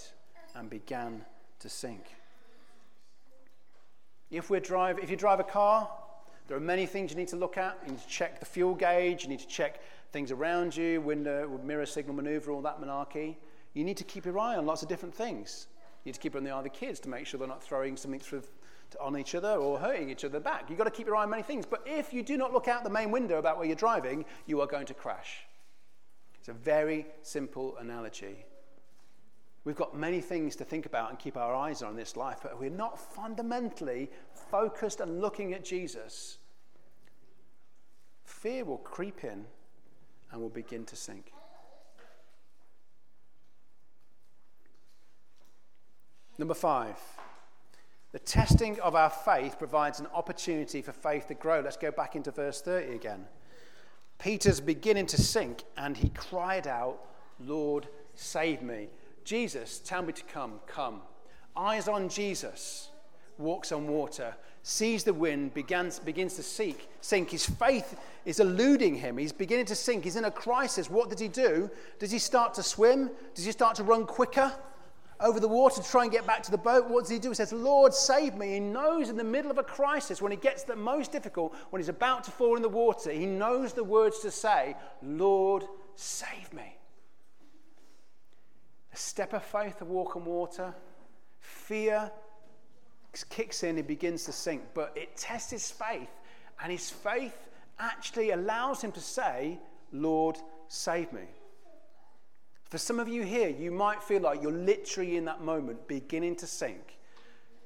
and 0.55 0.71
began 0.71 1.25
to 1.61 1.69
sink. 1.69 2.05
If, 4.33 4.49
we 4.49 4.59
drive, 4.61 4.99
if 4.99 5.11
you 5.11 5.17
drive 5.17 5.41
a 5.41 5.45
car, 5.45 5.89
there 6.49 6.57
are 6.57 6.61
many 6.61 6.87
things 6.87 7.11
you 7.11 7.17
need 7.19 7.29
to 7.29 7.37
look 7.37 7.59
at. 7.59 7.79
You 7.85 7.93
need 7.93 8.01
to 8.01 8.09
check 8.09 8.41
the 8.41 8.47
fuel 8.47 8.75
gauge, 8.75 9.23
you 9.23 9.29
need 9.29 9.41
to 9.41 9.47
check 9.47 9.83
things 10.11 10.33
around 10.33 10.75
you, 10.75 11.03
window, 11.03 11.61
mirror 11.63 11.85
signal 11.85 12.17
maneuver, 12.17 12.51
all 12.51 12.63
that 12.63 12.81
monarchy. 12.81 13.39
You 13.75 13.85
need 13.85 13.99
to 13.99 14.05
keep 14.05 14.25
your 14.25 14.39
eye 14.39 14.57
on 14.57 14.65
lots 14.65 14.83
of 14.83 14.89
different 14.89 15.15
things. 15.15 15.69
You 16.03 16.09
need 16.09 16.15
to 16.15 16.21
keep 16.21 16.35
on 16.35 16.45
the 16.45 16.51
eye 16.51 16.59
of 16.59 16.65
the 16.65 16.71
kids 16.71 16.99
to 17.01 17.11
make 17.11 17.27
sure 17.27 17.39
they're 17.39 17.47
not 17.47 17.63
throwing 17.63 17.97
something 17.97 18.21
through, 18.21 18.43
on 19.01 19.19
each 19.19 19.35
other 19.35 19.51
or 19.51 19.79
hurting 19.79 20.09
each 20.09 20.25
other 20.25 20.41
back. 20.41 20.69
You've 20.69 20.79
got 20.79 20.85
to 20.85 20.91
keep 20.91 21.07
your 21.07 21.17
eye 21.17 21.25
on 21.25 21.31
many 21.31 21.43
things. 21.43 21.67
But 21.67 21.83
if 21.87 22.13
you 22.13 22.23
do 22.23 22.39
not 22.39 22.55
look 22.55 22.69
out 22.69 22.85
the 22.85 22.91
main 22.91 23.11
window 23.11 23.39
about 23.39 23.59
where 23.59 23.67
you're 23.67 23.77
driving, 23.77 24.25
you 24.47 24.63
are 24.63 24.67
going 24.67 24.87
to 24.87 24.95
crash. 24.95 25.45
It's 26.39 26.49
a 26.49 26.55
very 26.55 27.07
simple 27.23 27.77
analogy. 27.77 28.45
We've 29.65 29.77
got 29.77 29.97
many 29.97 30.21
things 30.21 30.57
to 30.57 30.65
think 30.65 30.87
about 30.87 31.11
and 31.11 31.19
keep 31.19 31.37
our 31.37 31.55
eyes 31.55 31.83
on 31.83 31.91
in 31.91 31.97
this 31.97 32.17
life, 32.17 32.41
but 32.43 32.59
we're 32.59 32.71
not 32.71 32.99
fundamentally 32.99 34.11
focused 34.51 35.01
and 35.01 35.21
looking 35.21 35.53
at 35.53 35.65
Jesus. 35.65 36.39
Fear 38.25 38.65
will 38.65 38.79
creep 38.79 39.23
in 39.23 39.45
and 40.33 40.41
will 40.41 40.49
begin 40.49 40.85
to 40.87 40.97
sink. 40.97 41.33
Number 46.39 46.55
five, 46.55 46.97
the 48.11 48.19
testing 48.19 48.81
of 48.81 48.97
our 48.97 49.11
faith 49.11 49.59
provides 49.59 50.01
an 50.01 50.09
opportunity 50.13 50.83
for 50.83 50.93
faith 50.93 51.29
to 51.29 51.35
grow. 51.35 51.61
Let's 51.61 51.77
go 51.77 51.93
back 51.93 52.17
into 52.17 52.33
verse 52.33 52.61
30 52.61 52.95
again. 52.95 53.27
Peter's 54.19 54.61
beginning 54.61 55.07
to 55.07 55.21
sink, 55.21 55.65
and 55.77 55.97
he 55.97 56.09
cried 56.11 56.67
out, 56.67 56.99
Lord, 57.39 57.89
save 58.15 58.63
me. 58.63 58.89
Jesus, 59.25 59.79
tell 59.79 60.03
me 60.03 60.13
to 60.13 60.23
come, 60.25 60.61
come. 60.67 61.01
Eyes 61.57 61.89
on 61.89 62.09
Jesus, 62.09 62.91
walks 63.39 63.73
on 63.73 63.87
water, 63.87 64.35
sees 64.63 65.05
the 65.05 65.13
wind, 65.13 65.53
begins, 65.55 65.99
begins 65.99 66.35
to 66.35 66.43
seek, 66.43 66.89
sink. 67.01 67.31
His 67.31 67.47
faith 67.47 67.99
is 68.25 68.41
eluding 68.41 68.95
him. 68.95 69.19
He's 69.19 69.33
beginning 69.33 69.67
to 69.67 69.75
sink. 69.75 70.05
He's 70.05 70.17
in 70.17 70.25
a 70.25 70.31
crisis. 70.31 70.89
What 70.89 71.11
does 71.11 71.21
he 71.21 71.29
do? 71.29 71.71
Does 71.99 72.11
he 72.11 72.19
start 72.19 72.55
to 72.55 72.63
swim? 72.63 73.11
Does 73.35 73.45
he 73.45 73.53
start 73.53 73.75
to 73.77 73.85
run 73.85 74.07
quicker 74.07 74.53
over 75.21 75.41
the 75.41 75.49
water 75.49 75.83
to 75.83 75.89
try 75.89 76.03
and 76.03 76.13
get 76.13 76.27
back 76.27 76.43
to 76.45 76.51
the 76.51 76.59
boat? 76.59 76.89
What 76.89 77.03
does 77.03 77.11
he 77.11 77.19
do? 77.19 77.31
He 77.31 77.35
says, 77.35 77.53
Lord, 77.53 77.93
save 77.93 78.35
me. 78.37 78.55
He 78.55 78.61
knows 78.61 79.09
in 79.09 79.17
the 79.17 79.25
middle 79.25 79.51
of 79.51 79.59
a 79.59 79.63
crisis, 79.63 80.23
when 80.23 80.33
he 80.33 80.39
gets 80.39 80.63
the 80.63 80.77
most 80.77 81.13
difficult, 81.13 81.55
when 81.71 81.81
he's 81.81 81.89
about 81.89 82.25
to 82.25 82.31
fall 82.31 82.57
in 82.57 82.63
the 82.63 82.69
water, 82.69 83.11
he 83.11 83.27
knows 83.27 83.73
the 83.73 83.85
words 83.85 84.21
to 84.21 84.31
say, 84.31 84.77
Lord, 85.03 85.65
save 85.97 86.53
me. 86.53 86.77
A 88.93 88.97
step 88.97 89.33
of 89.33 89.43
faith, 89.43 89.81
a 89.81 89.85
walk 89.85 90.17
on 90.17 90.25
water, 90.25 90.75
fear 91.39 92.11
kicks 93.29 93.63
in, 93.63 93.77
he 93.77 93.83
begins 93.83 94.25
to 94.25 94.33
sink. 94.33 94.63
But 94.75 94.93
it 94.97 95.17
tests 95.17 95.51
his 95.51 95.71
faith, 95.71 96.11
and 96.63 96.71
his 96.71 96.91
faith 96.91 97.37
actually 97.79 98.31
allows 98.31 98.83
him 98.83 98.93
to 98.93 99.01
say, 99.01 99.59
Lord, 99.93 100.39
save 100.69 101.13
me. 101.13 101.23
For 102.65 102.79
some 102.79 102.99
of 103.01 103.09
you 103.09 103.23
here, 103.23 103.49
you 103.49 103.71
might 103.71 104.03
feel 104.03 104.23
like 104.23 104.43
you're 104.43 104.51
literally 104.51 105.17
in 105.17 105.27
that 105.27 105.43
moment 105.43 105.87
beginning 105.89 106.37
to 106.37 106.47
sink. 106.47 106.99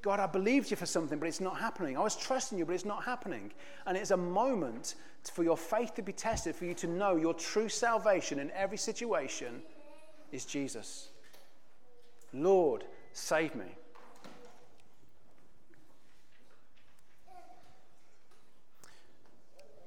God, 0.01 0.19
I 0.19 0.27
believed 0.27 0.69
you 0.69 0.77
for 0.77 0.85
something, 0.85 1.17
but 1.17 1.27
it's 1.27 1.41
not 1.41 1.57
happening. 1.57 1.97
I 1.97 2.01
was 2.01 2.15
trusting 2.15 2.57
you, 2.57 2.65
but 2.65 2.75
it's 2.75 2.85
not 2.85 3.03
happening. 3.03 3.51
And 3.85 3.97
it's 3.97 4.11
a 4.11 4.17
moment 4.17 4.95
for 5.31 5.43
your 5.43 5.57
faith 5.57 5.95
to 5.95 6.01
be 6.01 6.13
tested, 6.13 6.55
for 6.55 6.65
you 6.65 6.73
to 6.75 6.87
know 6.87 7.15
your 7.15 7.33
true 7.33 7.69
salvation 7.69 8.39
in 8.39 8.51
every 8.51 8.77
situation 8.77 9.61
is 10.31 10.45
Jesus. 10.45 11.09
Lord, 12.33 12.83
save 13.13 13.55
me. 13.55 13.65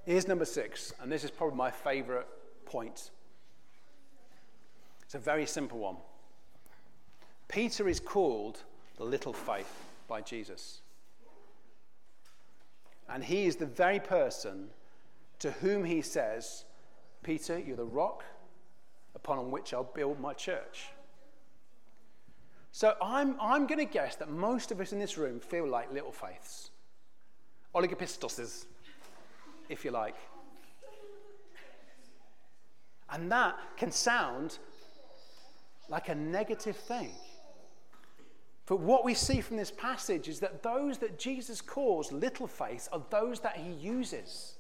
Here's 0.07 0.27
number 0.27 0.45
six, 0.45 0.93
and 1.01 1.13
this 1.13 1.23
is 1.23 1.31
probably 1.31 1.57
my 1.57 1.71
favorite 1.71 2.27
point. 2.65 3.11
It's 5.05 5.15
a 5.15 5.19
very 5.19 5.47
simple 5.47 5.79
one. 5.79 5.97
Peter 7.49 7.89
is 7.89 8.01
called 8.01 8.63
the 8.97 9.05
little 9.05 9.33
faith 9.33 9.73
by 10.09 10.21
Jesus. 10.21 10.81
And 13.09 13.25
he 13.25 13.47
is 13.47 13.57
the 13.57 13.67
very 13.67 14.01
person 14.01 14.71
to 15.41 15.51
whom 15.51 15.85
he 15.85 16.01
says, 16.01 16.65
Peter, 17.23 17.59
you're 17.59 17.77
the 17.77 17.85
rock 17.85 18.25
upon 19.15 19.51
which 19.51 19.75
I'll 19.75 19.85
build 19.85 20.21
my 20.21 20.33
church. 20.33 20.91
So 22.73 22.95
I'm, 23.03 23.37
I'm 23.41 23.67
going 23.67 23.79
to 23.79 23.93
guess 23.93 24.17
that 24.17 24.31
most 24.31 24.71
of 24.71 24.81
us 24.81 24.93
in 24.93 24.99
this 24.99 25.19
room 25.19 25.41
feel 25.41 25.67
like 25.67 25.93
little 25.93 26.13
faiths, 26.13 26.71
oligopistoses, 27.75 28.67
if 29.69 29.85
you 29.85 29.91
like. 29.91 30.17
And 33.11 33.31
that 33.33 33.57
can 33.77 33.91
sound 33.91 34.59
like 35.89 36.09
a 36.09 36.15
negative 36.15 36.77
thing. 36.77 37.11
But 38.67 38.79
what 38.79 39.05
we 39.05 39.15
see 39.15 39.41
from 39.41 39.57
this 39.57 39.73
passage 39.73 40.29
is 40.29 40.39
that 40.41 40.63
those 40.63 40.99
that 40.99 41.19
Jesus 41.19 41.61
calls 41.61 42.13
little 42.13 42.47
faith 42.47 42.89
are 42.93 43.03
those 43.11 43.41
that 43.41 43.57
he 43.57 43.73
uses, 43.73 44.55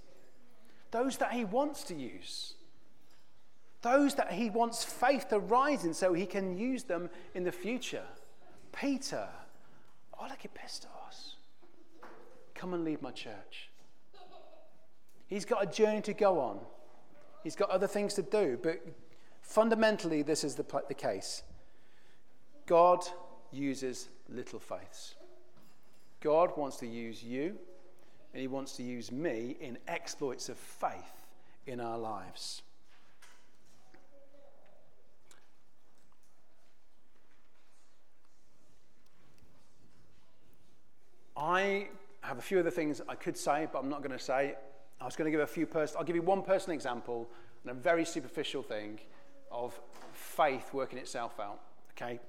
those 0.90 1.16
that 1.18 1.32
he 1.32 1.44
wants 1.44 1.84
to 1.84 1.94
use, 1.94 2.54
those 3.82 4.14
that 4.16 4.32
he 4.32 4.50
wants 4.50 4.84
faith 4.84 5.28
to 5.28 5.38
rise 5.38 5.84
in 5.84 5.94
so 5.94 6.12
he 6.12 6.26
can 6.26 6.56
use 6.56 6.84
them 6.84 7.08
in 7.34 7.44
the 7.44 7.52
future. 7.52 8.04
Peter, 8.72 9.26
Oligopistos, 10.20 11.34
come 12.54 12.74
and 12.74 12.84
lead 12.84 13.00
my 13.00 13.10
church. 13.10 13.70
He's 15.26 15.44
got 15.44 15.62
a 15.62 15.66
journey 15.66 16.02
to 16.02 16.12
go 16.12 16.40
on. 16.40 16.58
He's 17.42 17.56
got 17.56 17.70
other 17.70 17.86
things 17.86 18.14
to 18.14 18.22
do, 18.22 18.58
but 18.62 18.84
fundamentally, 19.40 20.22
this 20.22 20.44
is 20.44 20.56
the, 20.56 20.82
the 20.88 20.94
case. 20.94 21.42
God 22.66 23.04
uses 23.50 24.08
little 24.28 24.58
faiths. 24.58 25.14
God 26.20 26.50
wants 26.56 26.76
to 26.78 26.86
use 26.86 27.22
you, 27.22 27.56
and 28.34 28.40
He 28.40 28.46
wants 28.46 28.76
to 28.76 28.82
use 28.82 29.10
me 29.10 29.56
in 29.60 29.78
exploits 29.88 30.48
of 30.50 30.58
faith 30.58 31.26
in 31.66 31.80
our 31.80 31.96
lives. 31.96 32.62
I 41.36 41.88
have 42.22 42.38
a 42.38 42.42
few 42.42 42.58
other 42.58 42.70
things 42.70 43.00
I 43.08 43.14
could 43.14 43.36
say, 43.36 43.68
but 43.72 43.78
I'm 43.78 43.88
not 43.88 44.02
going 44.02 44.16
to 44.16 44.22
say. 44.22 44.54
I 45.00 45.04
was 45.04 45.16
going 45.16 45.26
to 45.26 45.30
give 45.30 45.40
a 45.40 45.46
few 45.46 45.66
person. 45.66 45.96
I'll 45.98 46.04
give 46.04 46.16
you 46.16 46.22
one 46.22 46.42
personal 46.42 46.74
example 46.74 47.28
and 47.62 47.70
a 47.70 47.74
very 47.74 48.04
superficial 48.04 48.62
thing 48.62 49.00
of 49.50 49.78
faith 50.12 50.72
working 50.72 50.98
itself 50.98 51.40
out. 51.40 51.60
Okay. 51.92 52.20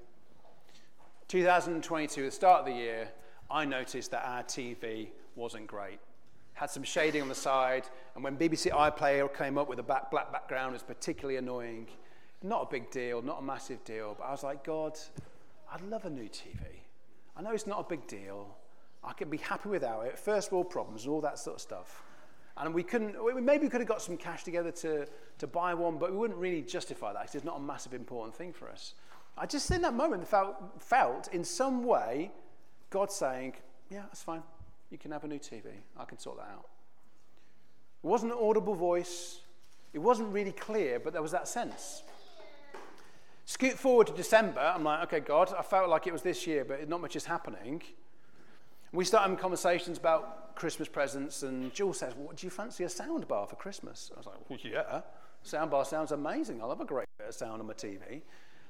2022, 1.28 2.24
the 2.24 2.30
start 2.30 2.60
of 2.60 2.66
the 2.66 2.72
year, 2.72 3.08
I 3.50 3.64
noticed 3.64 4.10
that 4.10 4.24
our 4.26 4.42
TV 4.42 5.08
wasn't 5.34 5.66
great. 5.66 5.98
Had 6.54 6.70
some 6.70 6.82
shading 6.82 7.22
on 7.22 7.28
the 7.28 7.34
side, 7.34 7.84
and 8.14 8.22
when 8.22 8.36
BBC 8.36 8.70
iPlayer 8.70 9.32
came 9.34 9.56
up 9.56 9.68
with 9.68 9.78
a 9.78 9.82
black 9.82 10.10
background, 10.10 10.70
it 10.70 10.74
was 10.74 10.82
particularly 10.82 11.36
annoying. 11.36 11.86
Not 12.42 12.62
a 12.62 12.66
big 12.70 12.90
deal, 12.90 13.22
not 13.22 13.38
a 13.40 13.42
massive 13.42 13.82
deal, 13.84 14.14
but 14.18 14.24
I 14.24 14.30
was 14.32 14.42
like, 14.42 14.64
God, 14.64 14.98
I'd 15.72 15.80
love 15.82 16.04
a 16.04 16.10
new 16.10 16.28
TV. 16.28 16.58
I 17.36 17.42
know 17.42 17.52
it's 17.52 17.66
not 17.66 17.80
a 17.80 17.88
big 17.88 18.06
deal, 18.06 18.54
I 19.04 19.12
could 19.12 19.30
be 19.30 19.38
happy 19.38 19.68
without 19.68 20.06
it. 20.06 20.18
First 20.18 20.52
world 20.52 20.70
problems 20.70 21.04
and 21.04 21.12
all 21.12 21.20
that 21.22 21.38
sort 21.38 21.56
of 21.56 21.60
stuff. 21.60 22.02
And 22.56 22.74
we 22.74 22.82
couldn't, 22.82 23.16
maybe 23.44 23.64
we 23.64 23.70
could 23.70 23.80
have 23.80 23.88
got 23.88 24.02
some 24.02 24.16
cash 24.16 24.44
together 24.44 24.70
to, 24.72 25.06
to 25.38 25.46
buy 25.46 25.74
one, 25.74 25.98
but 25.98 26.12
we 26.12 26.18
wouldn't 26.18 26.38
really 26.38 26.62
justify 26.62 27.12
that 27.12 27.22
because 27.22 27.34
it's 27.34 27.44
not 27.44 27.56
a 27.58 27.62
massive 27.62 27.94
important 27.94 28.34
thing 28.34 28.52
for 28.52 28.68
us. 28.68 28.94
I 29.36 29.46
just 29.46 29.70
in 29.70 29.82
that 29.82 29.94
moment 29.94 30.28
felt, 30.28 30.56
felt 30.78 31.28
in 31.32 31.44
some 31.44 31.84
way 31.84 32.30
God 32.90 33.10
saying, 33.10 33.54
Yeah, 33.90 34.02
that's 34.02 34.22
fine. 34.22 34.42
You 34.90 34.98
can 34.98 35.10
have 35.10 35.24
a 35.24 35.28
new 35.28 35.38
TV. 35.38 35.64
I 35.96 36.04
can 36.04 36.18
sort 36.18 36.36
that 36.36 36.50
out. 36.52 36.68
It 38.04 38.06
wasn't 38.06 38.32
an 38.32 38.38
audible 38.40 38.74
voice, 38.74 39.40
it 39.92 39.98
wasn't 39.98 40.32
really 40.32 40.52
clear, 40.52 41.00
but 41.00 41.12
there 41.12 41.22
was 41.22 41.32
that 41.32 41.48
sense. 41.48 42.02
Scoot 43.44 43.72
forward 43.72 44.06
to 44.08 44.12
December, 44.12 44.60
I'm 44.60 44.84
like, 44.84 45.02
okay, 45.04 45.20
God, 45.20 45.52
I 45.58 45.62
felt 45.62 45.88
like 45.88 46.06
it 46.06 46.12
was 46.12 46.22
this 46.22 46.46
year, 46.46 46.64
but 46.64 46.88
not 46.88 47.00
much 47.00 47.16
is 47.16 47.24
happening. 47.24 47.82
We 48.92 49.06
start 49.06 49.22
having 49.22 49.38
conversations 49.38 49.96
about 49.96 50.54
Christmas 50.54 50.86
presents, 50.86 51.42
and 51.42 51.72
Jules 51.72 51.98
says, 51.98 52.14
well, 52.16 52.34
Do 52.36 52.46
you 52.46 52.50
fancy 52.50 52.84
a 52.84 52.88
sound 52.88 53.26
bar 53.26 53.46
for 53.46 53.56
Christmas? 53.56 54.10
I 54.14 54.18
was 54.18 54.26
like, 54.26 54.50
Well, 54.50 54.58
yeah. 54.62 55.00
Sound 55.42 55.70
bar 55.70 55.84
sounds 55.84 56.12
amazing. 56.12 56.62
I 56.62 56.66
love 56.66 56.80
a 56.80 56.84
great 56.84 57.08
bit 57.18 57.28
of 57.28 57.34
sound 57.34 57.60
on 57.60 57.66
my 57.66 57.72
TV. 57.72 58.20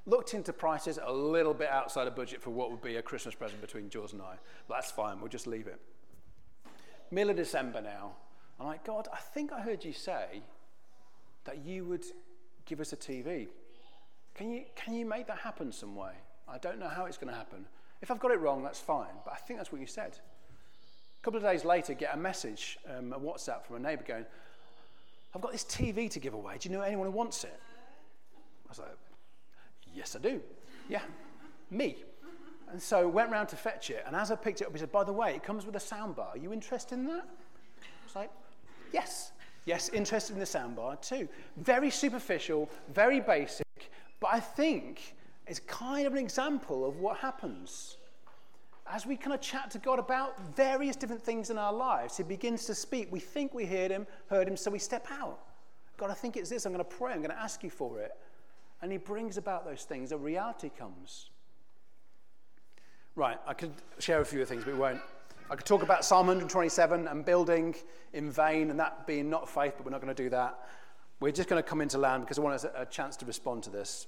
Looked 0.06 0.34
into 0.34 0.52
prices 0.52 0.98
a 1.04 1.12
little 1.12 1.54
bit 1.54 1.68
outside 1.68 2.06
of 2.06 2.16
budget 2.16 2.40
for 2.40 2.50
what 2.50 2.70
would 2.70 2.80
be 2.80 2.96
a 2.96 3.02
Christmas 3.02 3.34
present 3.34 3.60
between 3.60 3.90
Jules 3.90 4.12
and 4.12 4.22
I. 4.22 4.36
But 4.68 4.76
that's 4.76 4.90
fine, 4.90 5.20
we'll 5.20 5.28
just 5.28 5.46
leave 5.46 5.66
it. 5.66 5.80
Middle 7.10 7.30
of 7.30 7.36
December 7.36 7.80
now. 7.82 8.12
I'm 8.58 8.66
like, 8.66 8.84
God, 8.84 9.08
I 9.12 9.18
think 9.18 9.52
I 9.52 9.60
heard 9.60 9.84
you 9.84 9.92
say 9.92 10.42
that 11.44 11.64
you 11.64 11.84
would 11.84 12.04
give 12.64 12.80
us 12.80 12.92
a 12.92 12.96
TV. 12.96 13.48
Can 14.34 14.50
you, 14.50 14.64
can 14.76 14.94
you 14.94 15.04
make 15.04 15.26
that 15.26 15.38
happen 15.38 15.72
some 15.72 15.96
way? 15.96 16.12
I 16.48 16.58
don't 16.58 16.78
know 16.78 16.88
how 16.88 17.06
it's 17.06 17.18
going 17.18 17.32
to 17.32 17.36
happen. 17.36 17.66
If 18.02 18.10
I've 18.10 18.18
got 18.18 18.32
it 18.32 18.40
wrong, 18.40 18.64
that's 18.64 18.80
fine, 18.80 19.14
but 19.24 19.32
I 19.32 19.36
think 19.36 19.60
that's 19.60 19.70
what 19.70 19.80
you 19.80 19.86
said. 19.86 20.18
A 21.20 21.24
couple 21.24 21.38
of 21.38 21.44
days 21.44 21.64
later, 21.64 21.94
get 21.94 22.12
a 22.12 22.16
message, 22.16 22.76
um, 22.98 23.12
a 23.12 23.18
WhatsApp 23.18 23.64
from 23.64 23.76
a 23.76 23.78
neighbour 23.78 24.02
going, 24.02 24.26
I've 25.34 25.40
got 25.40 25.52
this 25.52 25.64
TV 25.64 26.10
to 26.10 26.18
give 26.18 26.34
away. 26.34 26.56
Do 26.58 26.68
you 26.68 26.74
know 26.74 26.82
anyone 26.82 27.06
who 27.06 27.12
wants 27.12 27.44
it? 27.44 27.58
I 28.66 28.68
was 28.68 28.78
like, 28.80 28.88
Yes, 29.94 30.16
I 30.16 30.20
do. 30.20 30.40
Yeah, 30.88 31.02
me. 31.70 31.96
And 32.70 32.80
so 32.80 33.06
went 33.06 33.30
round 33.30 33.50
to 33.50 33.56
fetch 33.56 33.90
it, 33.90 34.02
and 34.06 34.16
as 34.16 34.30
I 34.30 34.36
picked 34.36 34.62
it 34.62 34.66
up, 34.66 34.72
he 34.72 34.78
said, 34.78 34.90
By 34.90 35.04
the 35.04 35.12
way, 35.12 35.34
it 35.34 35.44
comes 35.44 35.64
with 35.64 35.76
a 35.76 35.78
soundbar. 35.78 36.34
Are 36.34 36.38
you 36.38 36.52
interested 36.52 36.96
in 36.96 37.06
that? 37.06 37.24
I 37.24 38.04
was 38.04 38.16
like, 38.16 38.30
Yes. 38.92 39.30
Yes, 39.64 39.90
interested 39.90 40.32
in 40.32 40.40
the 40.40 40.44
soundbar 40.44 41.00
too. 41.00 41.28
Very 41.56 41.90
superficial, 41.90 42.68
very 42.92 43.20
basic, 43.20 43.64
but 44.18 44.30
I 44.32 44.40
think 44.40 45.14
is 45.46 45.60
kind 45.60 46.06
of 46.06 46.12
an 46.12 46.18
example 46.18 46.84
of 46.86 47.00
what 47.00 47.18
happens. 47.18 47.96
As 48.86 49.06
we 49.06 49.16
kind 49.16 49.32
of 49.32 49.40
chat 49.40 49.70
to 49.72 49.78
God 49.78 49.98
about 49.98 50.40
various 50.54 50.96
different 50.96 51.22
things 51.22 51.50
in 51.50 51.58
our 51.58 51.72
lives, 51.72 52.16
He 52.16 52.22
begins 52.22 52.64
to 52.66 52.74
speak. 52.74 53.10
We 53.10 53.20
think 53.20 53.54
we 53.54 53.64
heard 53.64 53.90
Him, 53.90 54.06
heard 54.28 54.48
Him, 54.48 54.56
so 54.56 54.70
we 54.70 54.78
step 54.78 55.06
out. 55.10 55.38
God, 55.96 56.10
I 56.10 56.14
think 56.14 56.36
it's 56.36 56.50
this. 56.50 56.66
I'm 56.66 56.72
going 56.72 56.84
to 56.84 56.96
pray. 56.96 57.12
I'm 57.12 57.18
going 57.18 57.30
to 57.30 57.40
ask 57.40 57.62
you 57.62 57.70
for 57.70 58.00
it. 58.00 58.12
And 58.80 58.90
He 58.90 58.98
brings 58.98 59.36
about 59.36 59.64
those 59.64 59.84
things. 59.84 60.12
A 60.12 60.18
reality 60.18 60.70
comes. 60.76 61.30
Right, 63.14 63.38
I 63.46 63.54
could 63.54 63.72
share 63.98 64.20
a 64.20 64.24
few 64.24 64.44
things, 64.44 64.64
but 64.64 64.72
we 64.72 64.78
won't. 64.78 65.00
I 65.50 65.54
could 65.54 65.66
talk 65.66 65.82
about 65.82 66.04
Psalm 66.04 66.28
127 66.28 67.08
and 67.08 67.24
building 67.24 67.74
in 68.14 68.30
vain 68.30 68.70
and 68.70 68.80
that 68.80 69.06
being 69.06 69.28
not 69.28 69.48
faith, 69.48 69.74
but 69.76 69.84
we're 69.84 69.90
not 69.90 70.00
going 70.00 70.14
to 70.14 70.22
do 70.22 70.30
that. 70.30 70.58
We're 71.20 71.30
just 71.30 71.48
going 71.48 71.62
to 71.62 71.68
come 71.68 71.82
into 71.82 71.98
land 71.98 72.22
because 72.22 72.38
I 72.38 72.42
want 72.42 72.64
a 72.74 72.86
chance 72.86 73.16
to 73.18 73.26
respond 73.26 73.62
to 73.64 73.70
this. 73.70 74.06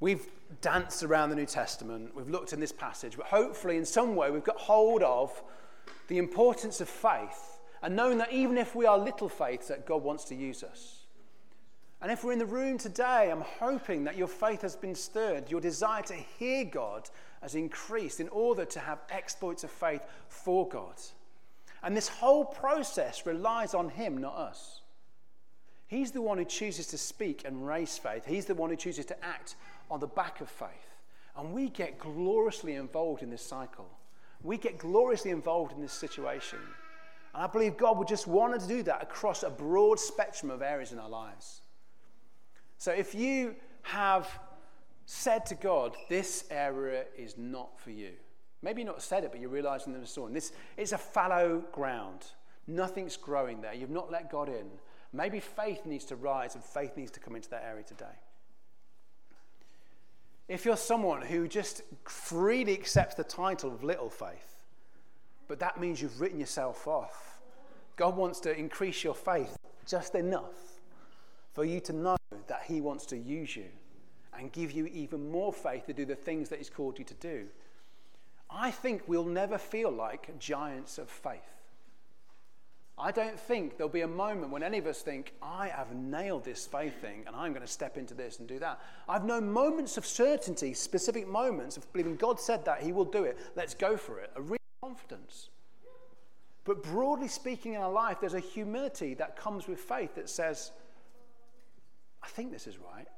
We've 0.00 0.26
danced 0.60 1.02
around 1.02 1.30
the 1.30 1.36
New 1.36 1.46
Testament, 1.46 2.14
we've 2.14 2.28
looked 2.28 2.52
in 2.52 2.60
this 2.60 2.72
passage, 2.72 3.16
but 3.16 3.26
hopefully, 3.26 3.76
in 3.76 3.84
some 3.84 4.16
way, 4.16 4.30
we've 4.30 4.44
got 4.44 4.58
hold 4.58 5.02
of 5.02 5.42
the 6.08 6.18
importance 6.18 6.80
of 6.80 6.88
faith 6.88 7.60
and 7.82 7.94
knowing 7.96 8.18
that 8.18 8.32
even 8.32 8.56
if 8.56 8.74
we 8.74 8.86
are 8.86 8.98
little 8.98 9.28
faith, 9.28 9.68
that 9.68 9.84
God 9.84 10.02
wants 10.02 10.24
to 10.24 10.34
use 10.34 10.62
us. 10.62 11.04
And 12.00 12.10
if 12.10 12.24
we're 12.24 12.32
in 12.32 12.38
the 12.38 12.46
room 12.46 12.78
today, 12.78 13.30
I'm 13.30 13.42
hoping 13.42 14.04
that 14.04 14.16
your 14.16 14.26
faith 14.26 14.62
has 14.62 14.74
been 14.74 14.94
stirred, 14.94 15.50
your 15.50 15.60
desire 15.60 16.02
to 16.04 16.14
hear 16.14 16.64
God 16.64 17.08
has 17.42 17.54
increased 17.54 18.20
in 18.20 18.28
order 18.30 18.64
to 18.64 18.80
have 18.80 19.00
exploits 19.10 19.64
of 19.64 19.70
faith 19.70 20.04
for 20.28 20.68
God. 20.68 20.94
And 21.82 21.94
this 21.94 22.08
whole 22.08 22.46
process 22.46 23.26
relies 23.26 23.74
on 23.74 23.90
Him, 23.90 24.18
not 24.18 24.34
us. 24.34 24.80
He's 25.86 26.10
the 26.10 26.22
one 26.22 26.38
who 26.38 26.44
chooses 26.46 26.86
to 26.88 26.98
speak 26.98 27.42
and 27.44 27.66
raise 27.66 27.98
faith. 27.98 28.24
He's 28.26 28.46
the 28.46 28.54
one 28.54 28.70
who 28.70 28.76
chooses 28.76 29.04
to 29.06 29.24
act 29.24 29.56
on 29.90 30.00
the 30.00 30.06
back 30.06 30.40
of 30.40 30.48
faith. 30.48 30.68
And 31.36 31.52
we 31.52 31.68
get 31.68 31.98
gloriously 31.98 32.74
involved 32.74 33.22
in 33.22 33.30
this 33.30 33.44
cycle. 33.44 33.88
We 34.42 34.56
get 34.56 34.78
gloriously 34.78 35.30
involved 35.30 35.72
in 35.72 35.80
this 35.80 35.92
situation. 35.92 36.58
And 37.34 37.42
I 37.42 37.46
believe 37.46 37.76
God 37.76 37.98
would 37.98 38.08
just 38.08 38.26
want 38.26 38.58
to 38.60 38.68
do 38.68 38.82
that 38.84 39.02
across 39.02 39.42
a 39.42 39.50
broad 39.50 39.98
spectrum 39.98 40.50
of 40.50 40.62
areas 40.62 40.92
in 40.92 40.98
our 40.98 41.08
lives. 41.08 41.62
So 42.78 42.92
if 42.92 43.14
you 43.14 43.56
have 43.82 44.28
said 45.06 45.44
to 45.46 45.54
God, 45.54 45.96
this 46.08 46.44
area 46.50 47.04
is 47.16 47.36
not 47.36 47.78
for 47.80 47.90
you, 47.90 48.12
maybe 48.62 48.82
you've 48.82 48.86
not 48.86 49.02
said 49.02 49.24
it, 49.24 49.32
but 49.32 49.40
you're 49.40 49.50
realizing 49.50 49.92
there's 49.92 50.04
a 50.04 50.10
storm. 50.10 50.32
This 50.32 50.52
is 50.76 50.92
a 50.92 50.98
fallow 50.98 51.64
ground. 51.72 52.26
Nothing's 52.66 53.16
growing 53.16 53.60
there. 53.60 53.74
You've 53.74 53.90
not 53.90 54.10
let 54.10 54.30
God 54.30 54.48
in. 54.48 54.66
Maybe 55.12 55.40
faith 55.40 55.86
needs 55.86 56.04
to 56.06 56.16
rise 56.16 56.54
and 56.54 56.64
faith 56.64 56.96
needs 56.96 57.10
to 57.12 57.20
come 57.20 57.36
into 57.36 57.50
that 57.50 57.64
area 57.64 57.84
today. 57.84 58.06
If 60.46 60.66
you're 60.66 60.76
someone 60.76 61.22
who 61.22 61.48
just 61.48 61.82
freely 62.04 62.74
accepts 62.74 63.14
the 63.14 63.24
title 63.24 63.72
of 63.72 63.82
little 63.82 64.10
faith, 64.10 64.62
but 65.48 65.58
that 65.60 65.80
means 65.80 66.02
you've 66.02 66.20
written 66.20 66.38
yourself 66.38 66.86
off, 66.86 67.40
God 67.96 68.16
wants 68.16 68.40
to 68.40 68.56
increase 68.56 69.02
your 69.02 69.14
faith 69.14 69.56
just 69.86 70.14
enough 70.14 70.80
for 71.52 71.64
you 71.64 71.80
to 71.80 71.92
know 71.92 72.16
that 72.46 72.64
He 72.66 72.80
wants 72.80 73.06
to 73.06 73.16
use 73.16 73.56
you 73.56 73.68
and 74.38 74.52
give 74.52 74.72
you 74.72 74.86
even 74.86 75.30
more 75.30 75.52
faith 75.52 75.86
to 75.86 75.92
do 75.94 76.04
the 76.04 76.14
things 76.14 76.50
that 76.50 76.58
He's 76.58 76.70
called 76.70 76.98
you 76.98 77.04
to 77.06 77.14
do. 77.14 77.46
I 78.50 78.70
think 78.70 79.02
we'll 79.06 79.24
never 79.24 79.56
feel 79.56 79.90
like 79.90 80.38
giants 80.38 80.98
of 80.98 81.08
faith. 81.08 81.53
I 82.96 83.10
don't 83.10 83.38
think 83.38 83.76
there'll 83.76 83.92
be 83.92 84.02
a 84.02 84.08
moment 84.08 84.52
when 84.52 84.62
any 84.62 84.78
of 84.78 84.86
us 84.86 85.02
think, 85.02 85.34
I 85.42 85.68
have 85.68 85.94
nailed 85.94 86.44
this 86.44 86.64
faith 86.64 87.00
thing 87.00 87.24
and 87.26 87.34
I'm 87.34 87.52
going 87.52 87.66
to 87.66 87.72
step 87.72 87.96
into 87.96 88.14
this 88.14 88.38
and 88.38 88.46
do 88.46 88.60
that. 88.60 88.80
I've 89.08 89.24
known 89.24 89.50
moments 89.50 89.96
of 89.96 90.06
certainty, 90.06 90.74
specific 90.74 91.26
moments 91.26 91.76
of 91.76 91.92
believing 91.92 92.14
God 92.14 92.38
said 92.38 92.64
that, 92.66 92.82
He 92.82 92.92
will 92.92 93.04
do 93.04 93.24
it. 93.24 93.36
Let's 93.56 93.74
go 93.74 93.96
for 93.96 94.20
it. 94.20 94.30
A 94.36 94.42
real 94.42 94.58
confidence. 94.80 95.50
But 96.64 96.84
broadly 96.84 97.28
speaking, 97.28 97.74
in 97.74 97.80
our 97.80 97.90
life, 97.90 98.18
there's 98.20 98.34
a 98.34 98.40
humility 98.40 99.14
that 99.14 99.36
comes 99.36 99.66
with 99.66 99.80
faith 99.80 100.14
that 100.14 100.30
says, 100.30 100.70
I 102.22 102.28
think 102.28 102.52
this 102.52 102.66
is 102.66 102.78
right. 102.78 103.08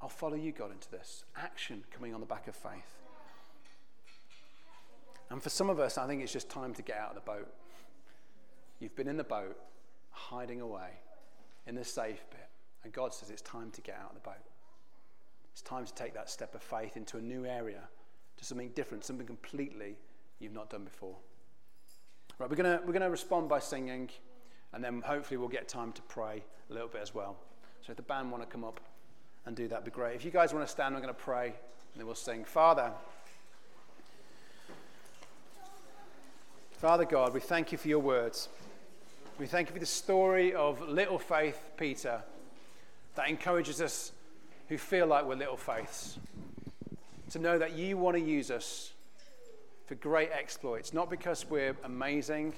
I'll 0.00 0.08
follow 0.08 0.36
you, 0.36 0.52
God, 0.52 0.70
into 0.70 0.90
this. 0.90 1.24
Action 1.36 1.82
coming 1.90 2.14
on 2.14 2.20
the 2.20 2.26
back 2.26 2.46
of 2.46 2.54
faith. 2.54 3.00
And 5.30 5.42
for 5.42 5.50
some 5.50 5.68
of 5.68 5.80
us, 5.80 5.98
I 5.98 6.06
think 6.06 6.22
it's 6.22 6.32
just 6.32 6.48
time 6.48 6.74
to 6.74 6.82
get 6.82 6.96
out 6.96 7.10
of 7.10 7.14
the 7.16 7.20
boat. 7.22 7.52
You've 8.80 8.96
been 8.96 9.08
in 9.08 9.16
the 9.16 9.24
boat, 9.24 9.56
hiding 10.10 10.60
away 10.60 10.90
in 11.66 11.74
the 11.74 11.84
safe 11.84 12.24
bit. 12.30 12.48
And 12.82 12.92
God 12.92 13.14
says 13.14 13.30
it's 13.30 13.42
time 13.42 13.70
to 13.72 13.80
get 13.80 13.96
out 13.96 14.10
of 14.10 14.14
the 14.14 14.28
boat. 14.28 14.44
It's 15.52 15.62
time 15.62 15.86
to 15.86 15.94
take 15.94 16.14
that 16.14 16.28
step 16.28 16.54
of 16.54 16.62
faith 16.62 16.96
into 16.96 17.16
a 17.16 17.20
new 17.20 17.46
area, 17.46 17.80
to 18.36 18.44
something 18.44 18.70
different, 18.70 19.04
something 19.04 19.26
completely 19.26 19.96
you've 20.40 20.52
not 20.52 20.68
done 20.68 20.84
before. 20.84 21.16
Right, 22.38 22.50
we're 22.50 22.56
going 22.56 22.78
we're 22.84 22.92
going 22.92 23.02
to 23.02 23.10
respond 23.10 23.48
by 23.48 23.60
singing, 23.60 24.10
and 24.72 24.82
then 24.82 25.00
hopefully 25.00 25.38
we'll 25.38 25.48
get 25.48 25.68
time 25.68 25.92
to 25.92 26.02
pray 26.02 26.42
a 26.68 26.72
little 26.72 26.88
bit 26.88 27.00
as 27.00 27.14
well. 27.14 27.36
So 27.82 27.92
if 27.92 27.96
the 27.96 28.02
band 28.02 28.32
want 28.32 28.42
to 28.42 28.48
come 28.48 28.64
up 28.64 28.80
and 29.46 29.54
do 29.54 29.68
that, 29.68 29.84
be 29.84 29.92
great. 29.92 30.16
If 30.16 30.24
you 30.24 30.32
guys 30.32 30.52
want 30.52 30.66
to 30.66 30.70
stand, 30.70 30.96
I'm 30.96 31.00
going 31.02 31.14
to 31.14 31.20
pray, 31.20 31.46
and 31.46 31.54
then 31.96 32.06
we'll 32.06 32.16
sing. 32.16 32.44
Father, 32.44 32.90
Father 36.78 37.04
God, 37.04 37.32
we 37.32 37.40
thank 37.40 37.72
you 37.72 37.78
for 37.78 37.88
your 37.88 38.00
words. 38.00 38.48
We 39.38 39.46
thank 39.46 39.68
you 39.68 39.72
for 39.72 39.78
the 39.78 39.86
story 39.86 40.54
of 40.54 40.80
little 40.86 41.18
faith 41.18 41.70
Peter 41.76 42.20
that 43.14 43.28
encourages 43.28 43.80
us 43.80 44.12
who 44.68 44.76
feel 44.76 45.06
like 45.06 45.24
we're 45.24 45.36
little 45.36 45.56
faiths 45.56 46.18
to 47.30 47.38
know 47.38 47.58
that 47.58 47.72
you 47.72 47.96
want 47.96 48.16
to 48.16 48.22
use 48.22 48.50
us 48.50 48.92
for 49.86 49.94
great 49.94 50.30
exploits, 50.32 50.92
not 50.92 51.08
because 51.08 51.48
we're 51.48 51.76
amazing, 51.84 52.52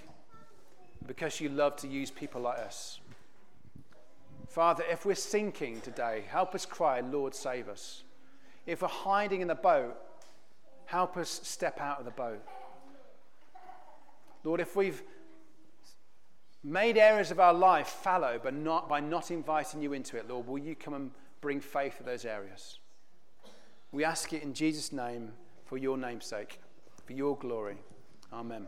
but 0.98 1.08
because 1.08 1.40
you 1.40 1.48
love 1.48 1.76
to 1.76 1.86
use 1.86 2.10
people 2.10 2.40
like 2.40 2.58
us. 2.58 3.00
Father, 4.48 4.82
if 4.90 5.04
we're 5.04 5.14
sinking 5.14 5.80
today, 5.82 6.24
help 6.28 6.54
us 6.54 6.66
cry, 6.66 7.00
Lord, 7.00 7.34
save 7.34 7.68
us. 7.68 8.02
If 8.66 8.82
we're 8.82 8.88
hiding 8.88 9.42
in 9.42 9.48
the 9.48 9.54
boat, 9.54 9.96
help 10.86 11.16
us 11.16 11.40
step 11.44 11.80
out 11.80 11.98
of 11.98 12.06
the 12.06 12.10
boat. 12.10 12.42
Lord, 14.46 14.60
if 14.60 14.76
we've 14.76 15.02
made 16.62 16.96
areas 16.96 17.32
of 17.32 17.40
our 17.40 17.52
life 17.52 17.88
fallow 17.88 18.38
but 18.40 18.54
not, 18.54 18.88
by 18.88 19.00
not 19.00 19.32
inviting 19.32 19.82
you 19.82 19.92
into 19.92 20.16
it, 20.16 20.28
Lord, 20.28 20.46
will 20.46 20.58
you 20.58 20.76
come 20.76 20.94
and 20.94 21.10
bring 21.40 21.60
faith 21.60 21.96
to 21.98 22.04
those 22.04 22.24
areas? 22.24 22.78
We 23.90 24.04
ask 24.04 24.32
it 24.32 24.44
in 24.44 24.54
Jesus' 24.54 24.92
name 24.92 25.32
for 25.64 25.78
your 25.78 25.98
name's 25.98 26.26
sake, 26.26 26.60
for 27.04 27.12
your 27.12 27.36
glory. 27.36 27.78
Amen. 28.32 28.66